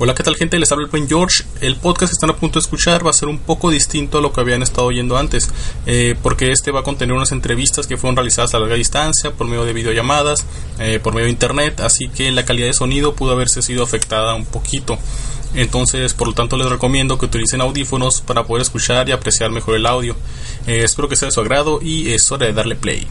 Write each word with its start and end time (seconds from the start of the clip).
Hola, 0.00 0.14
¿qué 0.14 0.22
tal 0.22 0.36
gente? 0.36 0.60
Les 0.60 0.70
habla 0.70 0.84
el 0.84 0.92
buen 0.92 1.08
George. 1.08 1.42
El 1.60 1.74
podcast 1.74 2.12
que 2.12 2.14
están 2.14 2.30
a 2.30 2.36
punto 2.36 2.60
de 2.60 2.62
escuchar 2.62 3.04
va 3.04 3.10
a 3.10 3.12
ser 3.12 3.28
un 3.28 3.40
poco 3.40 3.68
distinto 3.68 4.18
a 4.18 4.20
lo 4.20 4.32
que 4.32 4.40
habían 4.40 4.62
estado 4.62 4.86
oyendo 4.86 5.16
antes, 5.16 5.50
eh, 5.86 6.14
porque 6.22 6.52
este 6.52 6.70
va 6.70 6.80
a 6.80 6.82
contener 6.84 7.16
unas 7.16 7.32
entrevistas 7.32 7.88
que 7.88 7.96
fueron 7.96 8.14
realizadas 8.14 8.54
a 8.54 8.60
larga 8.60 8.76
distancia, 8.76 9.32
por 9.32 9.48
medio 9.48 9.64
de 9.64 9.72
videollamadas, 9.72 10.46
eh, 10.78 11.00
por 11.02 11.14
medio 11.14 11.24
de 11.24 11.32
internet, 11.32 11.80
así 11.80 12.08
que 12.10 12.30
la 12.30 12.44
calidad 12.44 12.68
de 12.68 12.74
sonido 12.74 13.16
pudo 13.16 13.32
haberse 13.32 13.60
sido 13.60 13.82
afectada 13.82 14.36
un 14.36 14.46
poquito. 14.46 15.00
Entonces, 15.54 16.14
por 16.14 16.28
lo 16.28 16.34
tanto, 16.34 16.56
les 16.56 16.68
recomiendo 16.68 17.18
que 17.18 17.26
utilicen 17.26 17.60
audífonos 17.60 18.20
para 18.20 18.44
poder 18.44 18.62
escuchar 18.62 19.08
y 19.08 19.12
apreciar 19.12 19.50
mejor 19.50 19.74
el 19.74 19.86
audio. 19.86 20.14
Eh, 20.68 20.82
espero 20.84 21.08
que 21.08 21.16
sea 21.16 21.26
de 21.26 21.32
su 21.32 21.40
agrado 21.40 21.80
y 21.82 22.12
es 22.12 22.30
hora 22.30 22.46
de 22.46 22.52
darle 22.52 22.76
play. 22.76 23.04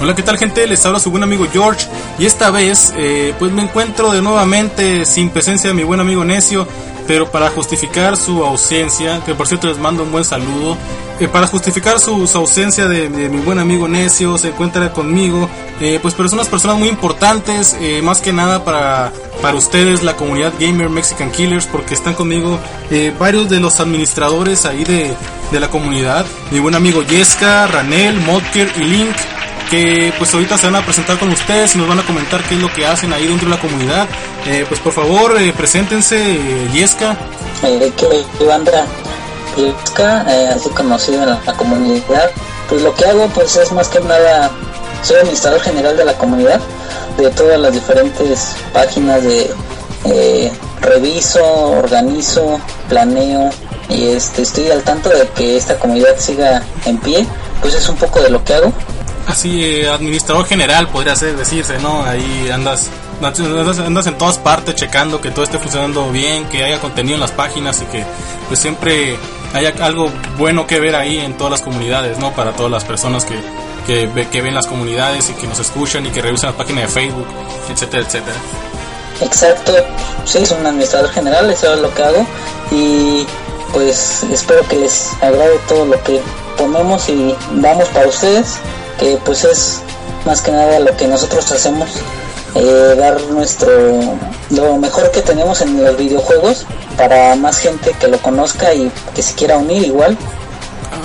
Hola, 0.00 0.14
¿qué 0.14 0.22
tal 0.22 0.36
gente? 0.36 0.66
Les 0.66 0.84
habla 0.84 0.98
su 0.98 1.10
buen 1.10 1.22
amigo 1.22 1.46
George 1.50 1.86
y 2.18 2.26
esta 2.26 2.50
vez 2.50 2.92
eh, 2.96 3.32
pues 3.38 3.52
me 3.52 3.62
encuentro 3.62 4.12
de 4.12 4.20
nuevamente 4.20 5.06
sin 5.06 5.30
presencia 5.30 5.70
de 5.70 5.74
mi 5.74 5.84
buen 5.84 6.00
amigo 6.00 6.24
Necio, 6.24 6.66
pero 7.06 7.30
para 7.30 7.48
justificar 7.50 8.16
su 8.16 8.44
ausencia, 8.44 9.22
que 9.24 9.34
por 9.34 9.46
cierto 9.46 9.68
les 9.68 9.78
mando 9.78 10.02
un 10.02 10.10
buen 10.10 10.24
saludo, 10.24 10.76
eh, 11.20 11.28
para 11.28 11.46
justificar 11.46 12.00
su, 12.00 12.28
ausencia 12.34 12.88
de, 12.88 13.08
mi 13.08 13.38
buen 13.38 13.60
amigo 13.60 13.86
Necio, 13.86 14.36
se 14.36 14.48
encuentra 14.48 14.92
conmigo, 14.92 15.48
eh, 15.80 16.00
pues 16.02 16.12
personas, 16.14 16.48
personas 16.48 16.76
muy 16.76 16.88
importantes, 16.88 17.76
más 18.02 18.20
que 18.20 18.32
nada 18.32 18.64
para, 18.64 19.12
para 19.40 19.56
ustedes, 19.56 20.02
la 20.02 20.16
comunidad 20.16 20.52
Gamer 20.58 20.90
Mexican 20.90 21.30
Killers, 21.30 21.66
porque 21.66 21.94
están 21.94 22.14
conmigo 22.14 22.58
varios 23.18 23.48
de 23.48 23.60
los 23.60 23.78
administradores 23.78 24.66
ahí 24.66 24.82
de, 24.82 25.14
de 25.52 25.60
la 25.60 25.70
comunidad, 25.70 26.26
mi 26.50 26.58
buen 26.58 26.74
amigo 26.74 27.02
Yesca, 27.02 27.68
Ranel, 27.68 28.20
Modker 28.20 28.72
y 28.76 28.80
Link 28.80 29.16
que 29.74 30.12
pues 30.18 30.32
ahorita 30.32 30.56
se 30.56 30.66
van 30.66 30.76
a 30.76 30.84
presentar 30.84 31.18
con 31.18 31.30
ustedes 31.30 31.74
y 31.74 31.78
nos 31.78 31.88
van 31.88 31.98
a 31.98 32.06
comentar 32.06 32.42
qué 32.44 32.54
es 32.54 32.60
lo 32.60 32.72
que 32.72 32.86
hacen 32.86 33.12
ahí 33.12 33.26
dentro 33.26 33.48
de 33.48 33.56
la 33.56 33.60
comunidad. 33.60 34.06
Eh, 34.46 34.64
pues 34.68 34.78
por 34.80 34.92
favor, 34.92 35.40
eh, 35.40 35.52
preséntense, 35.56 36.16
eh, 36.16 36.68
Yesca. 36.72 37.16
Eh, 37.64 37.92
que 37.96 38.44
banda 38.44 38.86
Yesca, 39.56 40.20
así 40.54 40.68
conocido 40.70 41.24
en 41.24 41.30
la, 41.30 41.40
comunidad. 41.56 42.30
Pues 42.68 42.82
lo 42.82 42.94
que 42.94 43.04
hago 43.04 43.26
pues 43.28 43.56
es 43.56 43.72
más 43.72 43.88
que 43.88 44.00
nada, 44.00 44.50
soy 45.02 45.16
administrador 45.16 45.60
general 45.60 45.96
de 45.96 46.04
la 46.04 46.14
comunidad, 46.14 46.60
de 47.18 47.30
todas 47.30 47.58
las 47.58 47.72
diferentes 47.72 48.54
páginas 48.72 49.22
de 49.24 50.52
reviso, 50.80 51.42
organizo, 51.70 52.60
planeo 52.88 53.50
y 53.88 54.08
este, 54.08 54.42
estoy 54.42 54.70
al 54.70 54.82
tanto 54.82 55.08
de 55.08 55.26
que 55.28 55.56
esta 55.56 55.78
comunidad 55.78 56.16
siga 56.18 56.62
en 56.84 56.98
pie, 56.98 57.26
pues 57.60 57.74
es 57.74 57.88
un 57.88 57.96
poco 57.96 58.20
de 58.20 58.30
lo 58.30 58.44
que 58.44 58.54
hago 58.54 58.72
así 59.26 59.64
eh, 59.64 59.88
administrador 59.88 60.46
general 60.46 60.88
podría 60.88 61.16
ser 61.16 61.36
decirse, 61.36 61.78
¿no? 61.78 62.02
Ahí 62.04 62.50
andas, 62.52 62.90
andas, 63.22 64.06
en 64.06 64.18
todas 64.18 64.38
partes 64.38 64.74
checando 64.74 65.20
que 65.20 65.30
todo 65.30 65.44
esté 65.44 65.58
funcionando 65.58 66.10
bien, 66.10 66.46
que 66.48 66.64
haya 66.64 66.80
contenido 66.80 67.14
en 67.14 67.20
las 67.20 67.32
páginas 67.32 67.82
y 67.82 67.86
que 67.86 68.04
pues 68.48 68.60
siempre 68.60 69.16
haya 69.54 69.72
algo 69.80 70.10
bueno 70.36 70.66
que 70.66 70.80
ver 70.80 70.96
ahí 70.96 71.18
en 71.18 71.36
todas 71.36 71.52
las 71.52 71.62
comunidades, 71.62 72.18
¿no? 72.18 72.32
Para 72.32 72.52
todas 72.52 72.70
las 72.70 72.84
personas 72.84 73.24
que, 73.24 73.38
que, 73.86 74.28
que 74.28 74.42
ven 74.42 74.54
las 74.54 74.66
comunidades 74.66 75.30
y 75.30 75.34
que 75.34 75.46
nos 75.46 75.58
escuchan 75.58 76.06
y 76.06 76.10
que 76.10 76.20
revisan 76.20 76.50
las 76.50 76.56
páginas 76.56 76.84
de 76.84 76.88
Facebook, 76.88 77.26
etcétera, 77.70 78.02
etcétera. 78.02 78.36
Exacto, 79.20 79.72
sí, 80.24 80.44
soy 80.44 80.58
un 80.58 80.66
administrador 80.66 81.08
general, 81.10 81.48
eso 81.48 81.72
es 81.72 81.80
lo 81.80 81.94
que 81.94 82.02
hago 82.02 82.26
y 82.72 83.24
pues 83.72 84.24
espero 84.24 84.66
que 84.68 84.76
les 84.76 85.12
agrade 85.20 85.58
todo 85.68 85.84
lo 85.86 86.02
que 86.02 86.20
ponemos 86.56 87.08
y 87.08 87.34
damos 87.54 87.88
para 87.88 88.08
ustedes 88.08 88.58
que 88.98 89.18
pues 89.24 89.44
es 89.44 89.80
más 90.24 90.40
que 90.40 90.52
nada 90.52 90.78
lo 90.80 90.96
que 90.96 91.06
nosotros 91.06 91.50
hacemos, 91.52 91.90
eh, 92.54 92.94
dar 92.96 93.20
nuestro 93.30 93.70
lo 94.50 94.76
mejor 94.76 95.10
que 95.10 95.22
tenemos 95.22 95.60
en 95.60 95.82
los 95.82 95.96
videojuegos 95.96 96.66
para 96.96 97.34
más 97.36 97.58
gente 97.58 97.94
que 97.98 98.08
lo 98.08 98.18
conozca 98.18 98.72
y 98.74 98.90
que 99.14 99.22
se 99.22 99.34
quiera 99.34 99.56
unir 99.56 99.84
igual. 99.84 100.16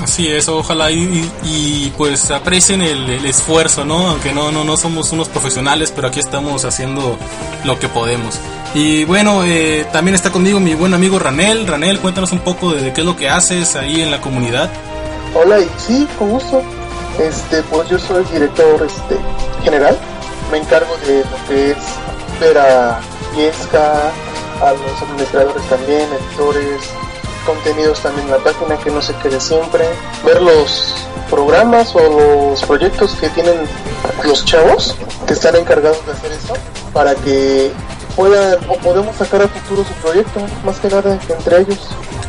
Así 0.03 0.27
es, 0.27 0.47
ojalá 0.47 0.91
y, 0.91 1.93
pues 1.97 2.31
aprecien 2.31 2.81
el, 2.81 3.25
esfuerzo, 3.25 3.83
¿no? 3.85 4.09
Aunque 4.09 4.31
no, 4.31 4.51
no, 4.51 4.63
no 4.63 4.77
somos 4.77 5.11
unos 5.11 5.27
profesionales, 5.27 5.91
pero 5.93 6.07
aquí 6.07 6.19
estamos 6.19 6.63
haciendo 6.65 7.17
lo 7.63 7.79
que 7.79 7.89
podemos. 7.89 8.35
Y 8.73 9.03
bueno, 9.05 9.43
eh, 9.43 9.85
también 9.91 10.15
está 10.15 10.31
conmigo 10.31 10.59
mi 10.59 10.75
buen 10.75 10.93
amigo 10.93 11.19
Ranel. 11.19 11.67
Ranel, 11.67 11.99
cuéntanos 11.99 12.31
un 12.31 12.39
poco 12.39 12.71
de, 12.71 12.81
de, 12.81 12.93
qué 12.93 13.01
es 13.01 13.07
lo 13.07 13.15
que 13.15 13.29
haces 13.29 13.75
ahí 13.75 14.01
en 14.01 14.11
la 14.11 14.21
comunidad. 14.21 14.69
Hola, 15.35 15.59
y 15.59 15.69
sí, 15.77 16.07
con 16.17 16.29
gusto. 16.29 16.63
Este, 17.19 17.61
pues 17.63 17.89
yo 17.89 17.99
soy 17.99 18.23
director 18.25 18.81
este, 18.85 19.17
general, 19.63 19.97
me 20.51 20.59
encargo 20.59 20.95
de 21.05 21.19
lo 21.19 21.47
que 21.47 21.71
es 21.71 21.77
ver 22.39 22.57
a 22.57 23.01
Yesca, 23.35 24.11
a 24.61 24.71
los 24.71 25.01
administradores 25.01 25.63
también, 25.69 26.07
editores, 26.13 26.81
contenidos 27.45 27.99
también 28.01 28.25
en 28.27 28.31
la 28.31 28.37
página 28.37 28.77
que 28.77 28.89
no 28.89 29.01
se 29.01 29.13
quede 29.15 29.39
siempre, 29.39 29.85
ver 30.23 30.41
los 30.41 30.95
programas 31.29 31.93
o 31.95 31.99
los 31.99 32.63
proyectos 32.63 33.13
que 33.15 33.29
tienen 33.29 33.55
los 34.23 34.45
chavos 34.45 34.95
que 35.27 35.33
están 35.33 35.55
encargados 35.55 36.03
de 36.05 36.13
hacer 36.13 36.31
eso 36.31 36.53
para 36.93 37.15
que 37.15 37.71
o 38.19 38.77
podemos 38.79 39.15
sacar 39.15 39.41
a 39.41 39.47
futuro 39.47 39.83
su 39.83 39.93
proyecto, 40.01 40.41
más 40.63 40.79
que 40.79 40.89
nada 40.89 41.19
entre 41.29 41.61
ellos. 41.61 41.79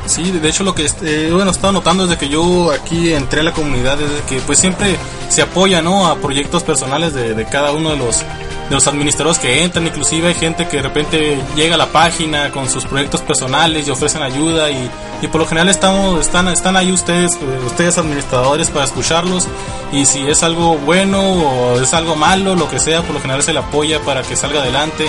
Sí, 0.06 0.30
de 0.30 0.48
hecho 0.48 0.64
lo 0.64 0.74
que 0.74 0.88
eh, 1.02 1.30
bueno, 1.32 1.50
estaba 1.50 1.72
notando 1.72 2.06
desde 2.06 2.18
que 2.18 2.28
yo 2.28 2.72
aquí 2.72 3.12
entré 3.12 3.40
a 3.40 3.42
la 3.44 3.52
comunidad 3.52 4.00
es 4.00 4.10
que 4.28 4.40
pues 4.40 4.58
siempre 4.58 4.96
se 5.28 5.42
apoya 5.42 5.82
¿no? 5.82 6.08
a 6.08 6.16
proyectos 6.16 6.64
personales 6.64 7.14
de, 7.14 7.44
cada 7.44 7.72
uno 7.72 7.90
de 7.90 7.96
los 7.96 8.24
los 8.70 8.86
administradores 8.86 9.38
que 9.40 9.64
entran, 9.64 9.86
inclusive 9.86 10.28
hay 10.28 10.34
gente 10.34 10.68
que 10.68 10.76
de 10.76 10.82
repente 10.84 11.38
llega 11.56 11.74
a 11.74 11.78
la 11.78 11.86
página 11.86 12.50
con 12.50 12.70
sus 12.70 12.84
proyectos 12.84 13.20
personales 13.20 13.86
y 13.86 13.90
ofrecen 13.90 14.22
ayuda 14.22 14.70
y, 14.70 14.88
y 15.20 15.26
por 15.26 15.40
lo 15.40 15.46
general 15.46 15.68
estamos, 15.68 16.20
están, 16.20 16.46
están 16.48 16.76
ahí 16.76 16.92
ustedes, 16.92 17.34
eh, 17.34 17.60
ustedes 17.66 17.98
administradores 17.98 18.70
para 18.70 18.84
escucharlos 18.84 19.48
y 19.92 20.06
si 20.06 20.20
es 20.28 20.44
algo 20.44 20.78
bueno 20.78 21.20
o 21.20 21.80
es 21.80 21.92
algo 21.94 22.14
malo, 22.14 22.54
lo 22.54 22.70
que 22.70 22.78
sea, 22.78 23.02
por 23.02 23.14
lo 23.14 23.20
general 23.20 23.42
se 23.42 23.52
le 23.52 23.58
apoya 23.58 24.00
para 24.02 24.22
que 24.22 24.36
salga 24.36 24.60
adelante 24.60 25.08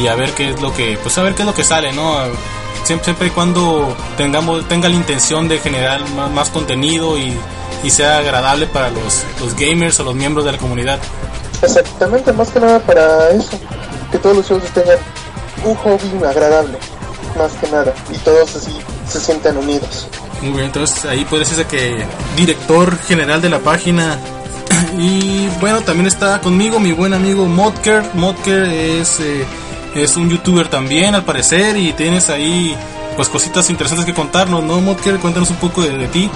y 0.00 0.06
a 0.06 0.14
ver 0.14 0.32
qué 0.32 0.50
es 0.50 0.60
lo 0.60 0.74
que, 0.74 0.98
pues 1.02 1.16
a 1.16 1.22
ver 1.22 1.34
qué 1.34 1.42
es 1.42 1.46
lo 1.46 1.54
que 1.54 1.64
sale, 1.64 1.92
¿no? 1.92 2.14
Siempre, 2.84 3.04
siempre 3.04 3.26
y 3.28 3.30
cuando 3.30 3.96
tengamos, 4.18 4.68
tenga 4.68 4.88
la 4.88 4.94
intención 4.94 5.48
de 5.48 5.58
generar 5.58 6.02
más, 6.10 6.50
contenido 6.50 7.18
y, 7.18 7.34
y, 7.82 7.90
sea 7.90 8.18
agradable 8.18 8.66
para 8.66 8.90
los, 8.90 9.24
los 9.40 9.54
gamers 9.56 9.98
o 10.00 10.04
los 10.04 10.14
miembros 10.14 10.44
de 10.44 10.52
la 10.52 10.58
comunidad. 10.58 10.98
Exactamente, 11.62 12.32
más 12.32 12.50
que 12.50 12.60
nada 12.60 12.78
para 12.80 13.30
eso, 13.30 13.58
que 14.12 14.18
todos 14.18 14.36
los 14.36 14.46
juegos 14.46 14.70
tengan 14.70 14.98
un 15.64 15.74
hobby 15.74 16.24
agradable, 16.24 16.78
más 17.36 17.52
que 17.52 17.68
nada, 17.70 17.92
y 18.10 18.18
todos 18.18 18.56
así 18.56 18.78
se 19.08 19.20
sientan 19.20 19.56
unidos. 19.56 20.08
Muy 20.42 20.52
bien, 20.52 20.64
entonces 20.66 21.04
ahí 21.04 21.24
puede 21.24 21.42
decirse 21.42 21.66
que 21.66 22.04
director 22.36 22.96
general 23.00 23.40
de 23.42 23.48
la 23.48 23.58
página. 23.60 24.18
Y 24.98 25.48
bueno, 25.60 25.80
también 25.80 26.06
está 26.06 26.40
conmigo 26.40 26.78
mi 26.78 26.92
buen 26.92 27.12
amigo 27.12 27.46
Modker. 27.46 28.02
Modker 28.14 28.64
es, 28.64 29.20
eh, 29.20 29.44
es 29.94 30.16
un 30.16 30.28
youtuber 30.30 30.68
también, 30.68 31.14
al 31.14 31.24
parecer, 31.24 31.76
y 31.76 31.92
tienes 31.92 32.30
ahí 32.30 32.76
pues 33.16 33.28
cositas 33.28 33.68
interesantes 33.70 34.06
que 34.06 34.14
contarnos, 34.14 34.62
¿no? 34.62 34.80
Modker, 34.80 35.18
cuéntanos 35.18 35.50
un 35.50 35.56
poco 35.56 35.82
de 35.82 36.06
ti. 36.08 36.30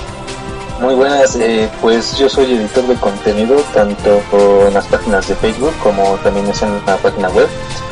Muy 0.83 0.95
buenas, 0.95 1.37
eh, 1.37 1.71
pues 1.81 2.19
yo 2.19 2.29
soy 2.29 2.55
editor 2.55 2.85
de 2.89 2.97
contenido 2.97 3.55
tanto 3.73 4.21
en 4.67 4.75
las 4.75 4.85
páginas 4.89 5.29
de 5.29 5.37
Facebook 5.37 5.73
como 5.81 6.17
también 6.25 6.45
es 6.49 6.61
en 6.61 6.75
la 6.85 6.97
página 6.97 7.29
web, 7.29 7.47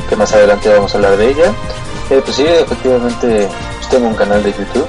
que 0.09 0.15
más 0.17 0.33
adelante 0.33 0.67
vamos 0.67 0.93
a 0.93 0.97
hablar 0.97 1.15
de 1.15 1.29
ella. 1.29 1.53
Eh, 2.09 2.21
pues 2.21 2.35
sí, 2.35 2.43
efectivamente 2.45 3.47
pues 3.77 3.89
tengo 3.89 4.09
un 4.09 4.13
canal 4.13 4.43
de 4.43 4.51
YouTube, 4.51 4.85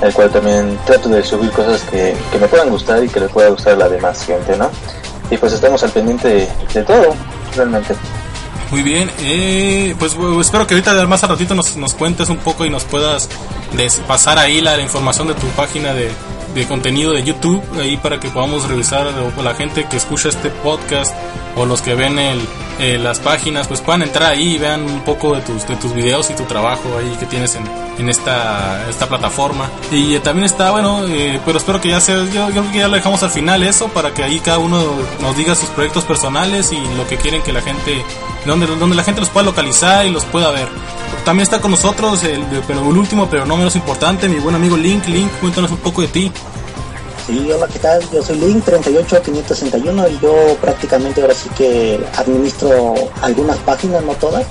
el 0.00 0.14
cual 0.14 0.30
también 0.30 0.78
trato 0.86 1.10
de 1.10 1.22
subir 1.22 1.50
cosas 1.50 1.82
que, 1.82 2.16
que 2.32 2.38
me 2.38 2.48
puedan 2.48 2.70
gustar 2.70 3.04
y 3.04 3.10
que 3.10 3.20
le 3.20 3.28
pueda 3.28 3.50
gustar 3.50 3.74
a 3.74 3.76
la 3.76 3.88
demás 3.90 4.24
gente, 4.24 4.56
¿no? 4.56 4.70
Y 5.30 5.36
pues 5.36 5.52
estamos 5.52 5.82
al 5.82 5.90
pendiente 5.90 6.48
de, 6.72 6.82
todo, 6.82 7.14
realmente. 7.54 7.94
Muy 8.70 8.82
bien, 8.82 9.10
eh, 9.18 9.94
pues 9.98 10.16
espero 10.40 10.66
que 10.66 10.72
ahorita 10.72 11.06
más 11.06 11.22
a 11.22 11.26
ratito 11.26 11.54
nos, 11.54 11.76
nos 11.76 11.92
cuentes 11.92 12.30
un 12.30 12.38
poco 12.38 12.64
y 12.64 12.70
nos 12.70 12.84
puedas 12.84 13.28
pasar 14.08 14.38
ahí 14.38 14.62
la 14.62 14.80
información 14.80 15.28
de 15.28 15.34
tu 15.34 15.46
página 15.48 15.92
de, 15.92 16.10
de 16.54 16.66
contenido 16.66 17.12
de 17.12 17.22
YouTube 17.24 17.62
ahí 17.80 17.96
para 17.96 18.20
que 18.20 18.28
podamos 18.28 18.68
revisar 18.68 19.06
o 19.36 19.42
la 19.42 19.54
gente 19.54 19.86
que 19.88 19.96
escucha 19.96 20.28
este 20.28 20.50
podcast 20.50 21.14
o 21.56 21.66
los 21.66 21.82
que 21.82 21.94
ven 21.94 22.18
el, 22.18 22.40
eh, 22.78 22.98
las 22.98 23.20
páginas 23.20 23.68
pues 23.68 23.80
puedan 23.80 24.02
entrar 24.02 24.32
ahí 24.32 24.54
y 24.54 24.58
vean 24.58 24.82
un 24.82 25.00
poco 25.00 25.36
de 25.36 25.42
tus, 25.42 25.66
de 25.66 25.76
tus 25.76 25.94
videos 25.94 26.30
y 26.30 26.34
tu 26.34 26.44
trabajo 26.44 26.98
ahí 26.98 27.16
que 27.18 27.26
tienes 27.26 27.54
en, 27.54 27.64
en 27.98 28.08
esta, 28.08 28.88
esta 28.88 29.08
plataforma 29.08 29.70
y 29.90 30.18
también 30.18 30.46
está 30.46 30.70
bueno 30.72 31.06
eh, 31.06 31.40
pero 31.44 31.58
espero 31.58 31.80
que 31.80 31.90
ya 31.90 32.00
sea 32.00 32.24
yo, 32.24 32.48
creo 32.48 32.72
que 32.72 32.78
ya 32.78 32.88
lo 32.88 32.96
dejamos 32.96 33.22
al 33.22 33.30
final 33.30 33.62
eso 33.62 33.88
para 33.88 34.12
que 34.12 34.24
ahí 34.24 34.40
cada 34.40 34.58
uno 34.58 34.82
nos 35.20 35.36
diga 35.36 35.54
sus 35.54 35.68
proyectos 35.70 36.04
personales 36.04 36.72
y 36.72 36.80
lo 36.96 37.06
que 37.06 37.16
quieren 37.16 37.42
que 37.42 37.52
la 37.52 37.62
gente 37.62 38.04
donde, 38.44 38.66
donde 38.66 38.96
la 38.96 39.04
gente 39.04 39.20
los 39.20 39.30
pueda 39.30 39.46
localizar 39.46 40.06
y 40.06 40.10
los 40.10 40.24
pueda 40.24 40.50
ver 40.50 40.68
también 41.24 41.44
está 41.44 41.60
con 41.60 41.70
nosotros, 41.70 42.22
el, 42.24 42.42
pero 42.66 42.80
el 42.80 42.96
último, 42.98 43.28
pero 43.30 43.46
no 43.46 43.56
menos 43.56 43.76
importante, 43.76 44.28
mi 44.28 44.38
buen 44.40 44.54
amigo 44.54 44.76
Link. 44.76 45.06
Link, 45.06 45.30
cuéntanos 45.40 45.70
un 45.70 45.78
poco 45.78 46.02
de 46.02 46.08
ti. 46.08 46.30
Sí, 47.26 47.50
hola, 47.50 47.66
¿qué 47.72 47.78
tal? 47.78 48.02
Yo 48.10 48.22
soy 48.22 48.36
Link 48.36 48.62
38561 48.66 50.08
y 50.08 50.18
yo 50.20 50.34
prácticamente 50.60 51.22
ahora 51.22 51.32
sí 51.32 51.48
que 51.56 51.98
administro 52.18 52.94
algunas 53.22 53.56
páginas, 53.58 54.04
no 54.04 54.12
todas. 54.12 54.44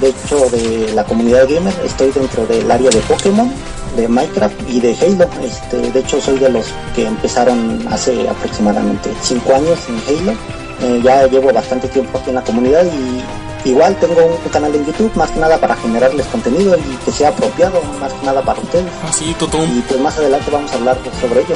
De 0.00 0.08
hecho, 0.08 0.48
de 0.48 0.94
la 0.94 1.04
comunidad 1.04 1.46
gamer 1.46 1.74
estoy 1.84 2.10
dentro 2.10 2.46
del 2.46 2.70
área 2.70 2.88
de 2.88 3.00
Pokémon, 3.00 3.52
de 3.96 4.08
Minecraft 4.08 4.54
y 4.70 4.80
de 4.80 4.96
Halo. 4.96 5.28
Este, 5.42 5.76
de 5.90 6.00
hecho, 6.00 6.22
soy 6.22 6.38
de 6.38 6.48
los 6.48 6.64
que 6.96 7.06
empezaron 7.06 7.86
hace 7.90 8.30
aproximadamente 8.30 9.10
5 9.20 9.54
años 9.54 9.78
en 9.86 10.30
Halo. 10.30 10.32
Eh, 10.80 11.02
ya 11.04 11.26
llevo 11.26 11.52
bastante 11.52 11.88
tiempo 11.88 12.16
aquí 12.16 12.30
en 12.30 12.36
la 12.36 12.44
comunidad 12.44 12.84
y 12.86 13.22
Igual 13.64 13.96
tengo 13.96 14.26
un 14.26 14.50
canal 14.50 14.74
en 14.74 14.84
YouTube, 14.84 15.10
más 15.14 15.30
que 15.30 15.40
nada 15.40 15.58
para 15.58 15.74
generarles 15.76 16.26
contenido 16.26 16.76
y 16.76 16.96
que 17.04 17.12
sea 17.12 17.30
apropiado, 17.30 17.80
más 17.98 18.12
que 18.12 18.26
nada 18.26 18.42
para 18.42 18.60
ustedes. 18.60 18.92
Ah, 19.02 19.12
sí, 19.12 19.34
todo 19.38 19.64
Y 19.64 19.80
pues 19.88 20.00
más 20.00 20.16
adelante 20.18 20.50
vamos 20.50 20.70
a 20.72 20.74
hablar 20.74 20.98
sobre 21.20 21.40
ello. 21.40 21.54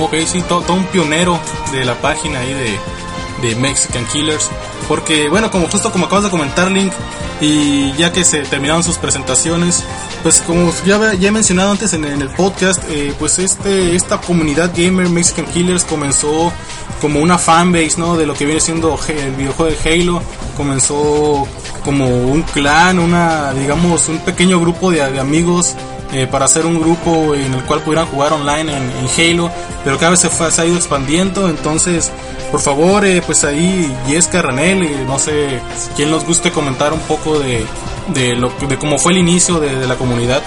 Ok, 0.00 0.14
sí, 0.26 0.42
todo, 0.48 0.74
un 0.74 0.84
pionero 0.86 1.38
de 1.72 1.84
la 1.84 1.94
página 1.94 2.40
ahí 2.40 2.52
de, 2.52 3.48
de 3.48 3.54
Mexican 3.56 4.04
Killers. 4.06 4.50
Porque, 4.88 5.28
bueno, 5.28 5.50
como 5.50 5.68
justo 5.68 5.92
como 5.92 6.06
acabas 6.06 6.24
de 6.24 6.30
comentar, 6.30 6.70
Link, 6.70 6.92
y 7.40 7.92
ya 7.92 8.12
que 8.12 8.24
se 8.24 8.40
terminaron 8.40 8.82
sus 8.82 8.98
presentaciones, 8.98 9.84
pues 10.22 10.40
como 10.40 10.72
ya, 10.84 11.14
ya 11.14 11.28
he 11.28 11.32
mencionado 11.32 11.70
antes 11.70 11.92
en, 11.92 12.04
el 12.04 12.28
podcast, 12.30 12.82
eh, 12.90 13.14
pues 13.18 13.38
este 13.38 13.94
esta 13.94 14.20
comunidad 14.20 14.72
gamer 14.74 15.08
Mexican 15.08 15.44
Killers 15.46 15.84
comenzó 15.84 16.52
como 17.00 17.20
una 17.20 17.38
fanbase, 17.38 17.98
¿no? 17.98 18.16
De 18.16 18.26
lo 18.26 18.34
que 18.34 18.46
viene 18.46 18.60
siendo 18.60 18.98
el 19.08 19.34
videojuego 19.34 19.72
de 19.72 19.90
Halo. 19.90 20.22
Comenzó 20.56 21.46
como 21.84 22.06
un 22.06 22.42
clan, 22.42 22.98
una, 22.98 23.52
digamos, 23.52 24.08
un 24.08 24.18
pequeño 24.18 24.58
grupo 24.60 24.90
de, 24.90 25.02
amigos 25.02 25.74
eh, 26.12 26.26
para 26.26 26.46
hacer 26.46 26.66
un 26.66 26.80
grupo 26.80 27.34
en 27.34 27.54
el 27.54 27.62
cual 27.64 27.80
pudieran 27.80 28.06
jugar 28.06 28.32
online 28.32 28.72
en, 28.76 29.08
Halo. 29.16 29.50
Pero 29.84 29.98
cada 29.98 30.10
vez 30.10 30.20
se, 30.20 30.30
fue, 30.30 30.50
se, 30.50 30.62
ha 30.62 30.66
ido 30.66 30.76
expandiendo. 30.76 31.48
Entonces, 31.48 32.10
por 32.50 32.60
favor, 32.60 33.04
eh, 33.04 33.22
pues 33.24 33.44
ahí 33.44 33.94
Yesca, 34.08 34.42
Ranel, 34.42 34.82
eh, 34.82 35.04
no 35.06 35.18
sé 35.18 35.60
quién 35.94 36.10
nos 36.10 36.24
guste 36.24 36.50
comentar 36.50 36.92
un 36.92 37.00
poco 37.00 37.38
de, 37.38 37.66
de, 38.14 38.34
lo, 38.34 38.50
de 38.50 38.78
cómo 38.78 38.98
fue 38.98 39.12
el 39.12 39.18
inicio 39.18 39.60
de, 39.60 39.76
de 39.76 39.86
la 39.86 39.96
comunidad. 39.96 40.42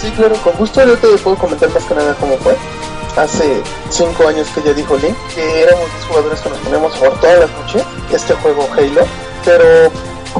Sí, 0.00 0.10
claro, 0.16 0.34
con 0.36 0.54
gusto 0.54 0.84
yo 0.84 0.96
te 0.96 1.08
puedo 1.18 1.36
comentar 1.36 1.70
más 1.70 1.84
que 1.84 1.94
nada 1.94 2.14
cómo 2.18 2.36
fue 2.38 2.56
hace 3.16 3.62
5 3.90 4.28
años 4.28 4.48
que 4.54 4.62
ya 4.62 4.72
dijo 4.72 4.96
Link, 4.96 5.16
que 5.34 5.62
éramos 5.62 5.90
10 5.92 6.04
jugadores 6.06 6.40
que 6.40 6.48
nos 6.48 6.58
poníamos 6.58 6.96
por 6.96 7.20
toda 7.20 7.34
la 7.34 7.46
noche 7.46 7.84
este 8.12 8.34
juego 8.34 8.68
Halo, 8.76 9.06
pero 9.44 9.90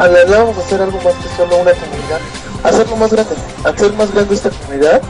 anhelábamos 0.00 0.56
hacer 0.58 0.80
algo 0.80 0.98
más 0.98 1.14
que 1.14 1.36
solo 1.36 1.56
una 1.56 1.72
comunidad, 1.72 2.20
hacerlo 2.62 2.96
más 2.96 3.12
grande, 3.12 3.34
hacer 3.64 3.92
más 3.94 4.12
grande 4.12 4.34
esta 4.34 4.50
comunidad, 4.50 5.02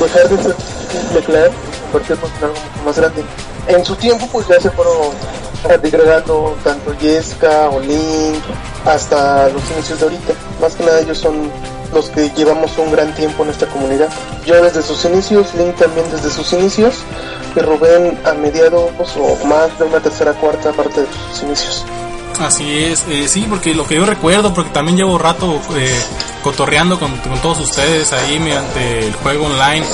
dejar 0.00 0.28
de 0.28 0.42
ser 0.42 0.56
simple 0.90 1.20
clan 1.20 1.50
y 1.50 1.82
convertirnos 1.92 2.30
en 2.38 2.44
algo 2.44 2.54
mucho 2.54 2.84
más 2.84 2.96
grande. 2.96 3.24
En 3.68 3.84
su 3.84 3.96
tiempo 3.96 4.28
pues 4.32 4.46
ya 4.48 4.60
se 4.60 4.70
fueron 4.70 5.12
degradando 5.82 6.56
tanto 6.62 6.92
Yesca 6.98 7.70
o 7.70 7.80
Link 7.80 8.42
hasta 8.84 9.48
los 9.48 9.62
inicios 9.70 9.98
de 9.98 10.04
ahorita, 10.04 10.32
más 10.60 10.74
que 10.74 10.84
nada 10.84 11.00
ellos 11.00 11.18
son 11.18 11.50
los 11.92 12.10
que 12.10 12.28
llevamos 12.30 12.76
un 12.76 12.90
gran 12.90 13.14
tiempo 13.14 13.44
en 13.44 13.50
esta 13.50 13.66
comunidad. 13.66 14.08
Yo 14.44 14.60
desde 14.62 14.82
sus 14.82 15.04
inicios, 15.04 15.54
Link 15.54 15.76
también 15.76 16.10
desde 16.10 16.28
sus 16.28 16.52
inicios, 16.52 16.96
y 17.54 17.60
Rubén 17.60 18.18
a 18.24 18.34
mediados 18.34 18.90
o 19.16 19.46
más 19.46 19.78
de 19.78 19.84
una 19.84 20.00
tercera 20.00 20.32
cuarta 20.32 20.72
parte 20.72 21.02
de 21.02 21.06
sus 21.30 21.42
inicios. 21.44 21.84
Así 22.40 22.78
es, 22.78 23.04
eh, 23.08 23.28
sí, 23.28 23.46
porque 23.48 23.74
lo 23.74 23.86
que 23.86 23.94
yo 23.94 24.04
recuerdo, 24.04 24.52
porque 24.52 24.70
también 24.70 24.96
llevo 24.96 25.18
rato 25.18 25.60
eh, 25.76 26.02
cotorreando 26.42 26.98
con, 26.98 27.16
con, 27.18 27.40
todos 27.40 27.60
ustedes 27.60 28.12
ahí 28.12 28.38
mediante 28.38 29.06
el 29.06 29.14
juego 29.14 29.46
online. 29.46 29.86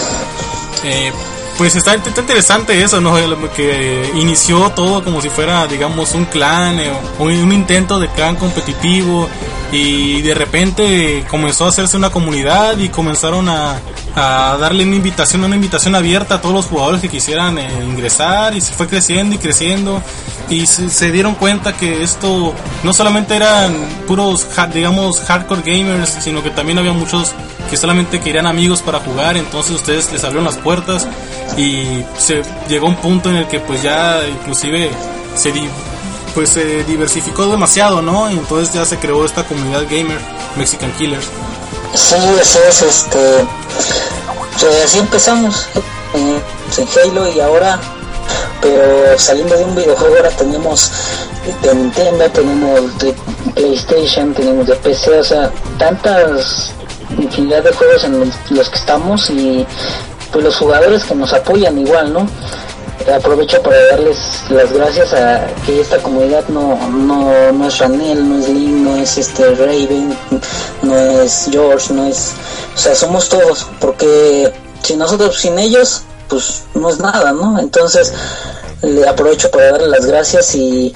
Eh, 0.85 1.12
pues 1.61 1.76
está, 1.76 1.94
interesante 1.94 2.82
eso, 2.82 3.02
¿no? 3.02 3.16
Que 3.54 4.11
inició 4.14 4.70
todo 4.70 5.04
como 5.04 5.20
si 5.20 5.28
fuera, 5.28 5.66
digamos, 5.66 6.14
un 6.14 6.25
clan, 6.25 6.80
eh, 6.80 6.90
un, 7.18 7.32
un 7.32 7.52
intento 7.52 8.00
de 8.00 8.09
clan 8.09 8.37
competitivo 8.37 9.28
y 9.70 10.23
de 10.23 10.35
repente 10.35 11.26
comenzó 11.28 11.66
a 11.66 11.68
hacerse 11.68 11.99
una 11.99 12.09
comunidad 12.09 12.78
y 12.78 12.88
comenzaron 12.88 13.50
a, 13.50 13.78
a 14.16 14.56
darle 14.59 14.85
una 14.85 14.97
invitación, 14.97 15.44
una 15.44 15.54
invitación 15.54 15.94
abierta 15.94 16.37
a 16.37 16.40
todos 16.40 16.54
los 16.54 16.64
jugadores 16.66 17.00
que 17.00 17.11
quisieran 17.11 17.59
eh, 17.59 17.68
ingresar 17.87 18.56
y 18.56 18.62
se 18.62 18.73
fue 18.73 18.88
creciendo 18.88 19.35
y 19.35 19.38
creciendo 19.38 20.02
y 20.50 20.66
se, 20.66 21.12
dieron 21.12 21.35
cuenta 21.37 21.76
que 21.76 22.02
esto 22.02 22.52
no 22.83 22.92
solamente 22.92 23.37
eran 23.37 23.73
puros, 24.07 24.47
digamos, 24.75 25.21
hardcore 25.21 25.62
gamers, 25.62 26.19
sino 26.21 26.42
que 26.42 26.50
también 26.50 26.78
había 26.78 26.92
muchos 26.92 27.33
que 27.71 27.76
solamente 27.76 28.21
querían 28.21 28.47
amigos 28.47 28.83
para 28.83 28.99
jugar, 28.99 29.37
entonces 29.37 29.76
ustedes 29.76 30.12
les 30.12 30.25
abrieron 30.25 30.45
las 30.45 30.59
puertas 30.59 31.07
y 31.57 32.04
se 32.19 32.42
llegó 32.69 32.88
un 32.88 32.97
punto 32.97 33.30
en 33.30 33.37
el 33.37 33.47
que 33.47 33.61
pues 33.61 33.83
ya 33.83 34.21
inclusive 34.28 34.90
se 35.37 35.52
pues 36.35 36.50
se 36.50 36.85
diversificó 36.85 37.47
demasiado, 37.47 38.02
¿no? 38.02 38.30
Y 38.30 38.35
entonces 38.35 38.75
ya 38.75 38.85
se 38.85 38.99
creó 38.99 39.25
esta 39.25 39.45
comunidad 39.45 39.85
gamer, 39.85 40.19
Mexican 40.57 40.92
Killers. 40.92 41.26
Sí, 41.95 42.14
eso 42.40 42.59
es, 42.69 42.83
este, 42.83 43.45
pues 44.52 44.85
así 44.85 44.99
empezamos 44.99 45.69
en 46.14 46.88
Halo 46.88 47.28
y 47.33 47.40
ahora, 47.40 47.80
pero 48.61 49.19
saliendo 49.19 49.57
de 49.57 49.64
un 49.64 49.76
videojuego 49.76 50.17
ahora 50.17 50.31
tenemos 50.31 50.90
de 51.62 51.75
Nintendo, 51.75 52.31
tenemos 52.31 52.99
de 52.99 53.14
PlayStation, 53.55 54.35
tenemos 54.35 54.67
de 54.67 54.76
PC, 54.76 55.19
o 55.19 55.25
sea, 55.25 55.50
tantas 55.79 56.73
infinidad 57.19 57.62
de 57.62 57.73
juegos 57.73 58.05
en 58.05 58.33
los 58.50 58.69
que 58.69 58.76
estamos 58.76 59.31
y 59.31 59.67
pues 60.33 60.45
los 60.45 60.57
jugadores 60.57 61.05
que 61.05 61.14
nos 61.14 61.33
apoyan 61.33 61.79
igual, 61.79 62.12
¿no? 62.12 62.29
aprovecho 63.09 63.62
para 63.62 63.76
darles 63.87 64.19
las 64.50 64.73
gracias 64.73 65.12
a 65.14 65.47
que 65.64 65.81
esta 65.81 65.99
comunidad 65.99 66.47
no, 66.49 66.76
no, 66.90 67.52
no 67.52 67.67
es 67.67 67.79
Ranel, 67.79 68.29
no 68.29 68.38
es 68.38 68.49
Link, 68.49 68.76
no 68.76 68.97
es 68.97 69.19
este 69.19 69.55
Raven, 69.55 70.17
no 70.83 70.97
es 70.97 71.49
George, 71.50 71.93
no 71.95 72.07
es... 72.07 72.35
O 72.75 72.79
sea, 72.79 72.95
somos 72.95 73.29
todos, 73.29 73.67
porque 73.81 74.52
si 74.83 74.97
nosotros 74.97 75.38
sin 75.38 75.59
ellos, 75.59 76.02
pues 76.30 76.62
no 76.75 76.88
es 76.88 76.99
nada, 76.99 77.32
¿no? 77.32 77.58
Entonces, 77.58 78.12
le 78.82 79.06
aprovecho 79.06 79.50
para 79.50 79.72
darles 79.72 79.88
las 79.88 80.06
gracias 80.06 80.54
y, 80.54 80.94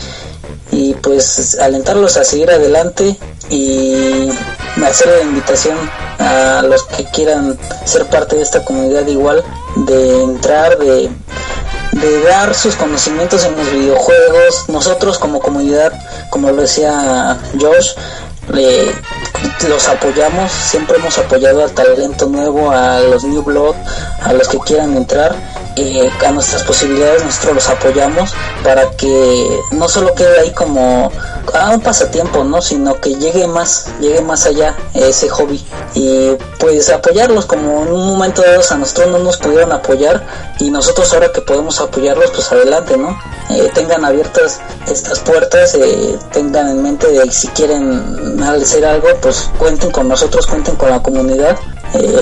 y 0.70 0.94
pues 0.94 1.58
alentarlos 1.58 2.16
a 2.16 2.24
seguir 2.24 2.50
adelante 2.50 3.16
y 3.50 4.30
hacer 4.86 5.08
la 5.08 5.22
invitación 5.22 5.76
a 6.18 6.62
los 6.62 6.84
que 6.84 7.04
quieran 7.04 7.58
ser 7.84 8.06
parte 8.06 8.36
de 8.36 8.42
esta 8.42 8.64
comunidad 8.64 9.06
igual, 9.06 9.42
de 9.76 10.22
entrar, 10.22 10.78
de 10.78 11.10
de 11.94 12.22
dar 12.22 12.54
sus 12.54 12.74
conocimientos 12.74 13.44
en 13.44 13.56
los 13.56 13.70
videojuegos. 13.70 14.68
Nosotros 14.68 15.18
como 15.18 15.40
comunidad, 15.40 15.92
como 16.30 16.50
lo 16.50 16.62
decía 16.62 17.38
Josh, 17.58 17.92
le, 18.52 18.92
los 19.68 19.88
apoyamos, 19.88 20.52
siempre 20.52 20.96
hemos 20.96 21.18
apoyado 21.18 21.64
al 21.64 21.72
talento 21.72 22.26
nuevo, 22.26 22.70
a 22.70 23.00
los 23.00 23.24
New 23.24 23.42
Blood, 23.42 23.74
a 24.22 24.32
los 24.32 24.48
que 24.48 24.58
quieran 24.58 24.96
entrar 24.96 25.34
eh, 25.76 26.08
a 26.24 26.30
nuestras 26.30 26.62
posibilidades 26.62 27.24
nosotros 27.24 27.54
los 27.56 27.68
apoyamos 27.68 28.32
para 28.62 28.88
que 28.92 29.60
no 29.72 29.88
solo 29.88 30.14
quede 30.14 30.38
ahí 30.38 30.52
como 30.52 31.10
a 31.52 31.70
un 31.70 31.80
pasatiempo, 31.80 32.44
¿no? 32.44 32.62
Sino 32.62 33.00
que 33.00 33.14
llegue 33.16 33.46
más, 33.46 33.86
llegue 34.00 34.22
más 34.22 34.46
allá 34.46 34.76
ese 34.94 35.28
hobby 35.28 35.64
y 35.94 36.30
pues 36.58 36.88
apoyarlos 36.90 37.46
como 37.46 37.82
en 37.82 37.92
un 37.92 38.06
momento 38.06 38.42
dado 38.42 38.62
a 38.68 38.74
nosotros 38.76 39.08
no 39.08 39.18
nos 39.18 39.36
pudieron 39.36 39.72
apoyar 39.72 40.26
y 40.58 40.70
nosotros 40.70 41.12
ahora 41.12 41.30
que 41.32 41.40
podemos 41.40 41.80
apoyarlos 41.80 42.30
pues 42.30 42.50
adelante, 42.50 42.96
¿no? 42.96 43.18
Eh, 43.50 43.70
tengan 43.74 44.04
abiertas 44.04 44.60
estas 44.86 45.20
puertas, 45.20 45.74
eh, 45.74 46.18
tengan 46.32 46.68
en 46.68 46.82
mente 46.82 47.08
de 47.08 47.30
si 47.30 47.48
quieren 47.48 48.42
hacer 48.42 48.84
algo 48.84 49.08
pues 49.20 49.50
cuenten 49.58 49.90
con 49.90 50.08
nosotros, 50.08 50.46
cuenten 50.46 50.76
con 50.76 50.90
la 50.90 51.02
comunidad, 51.02 51.58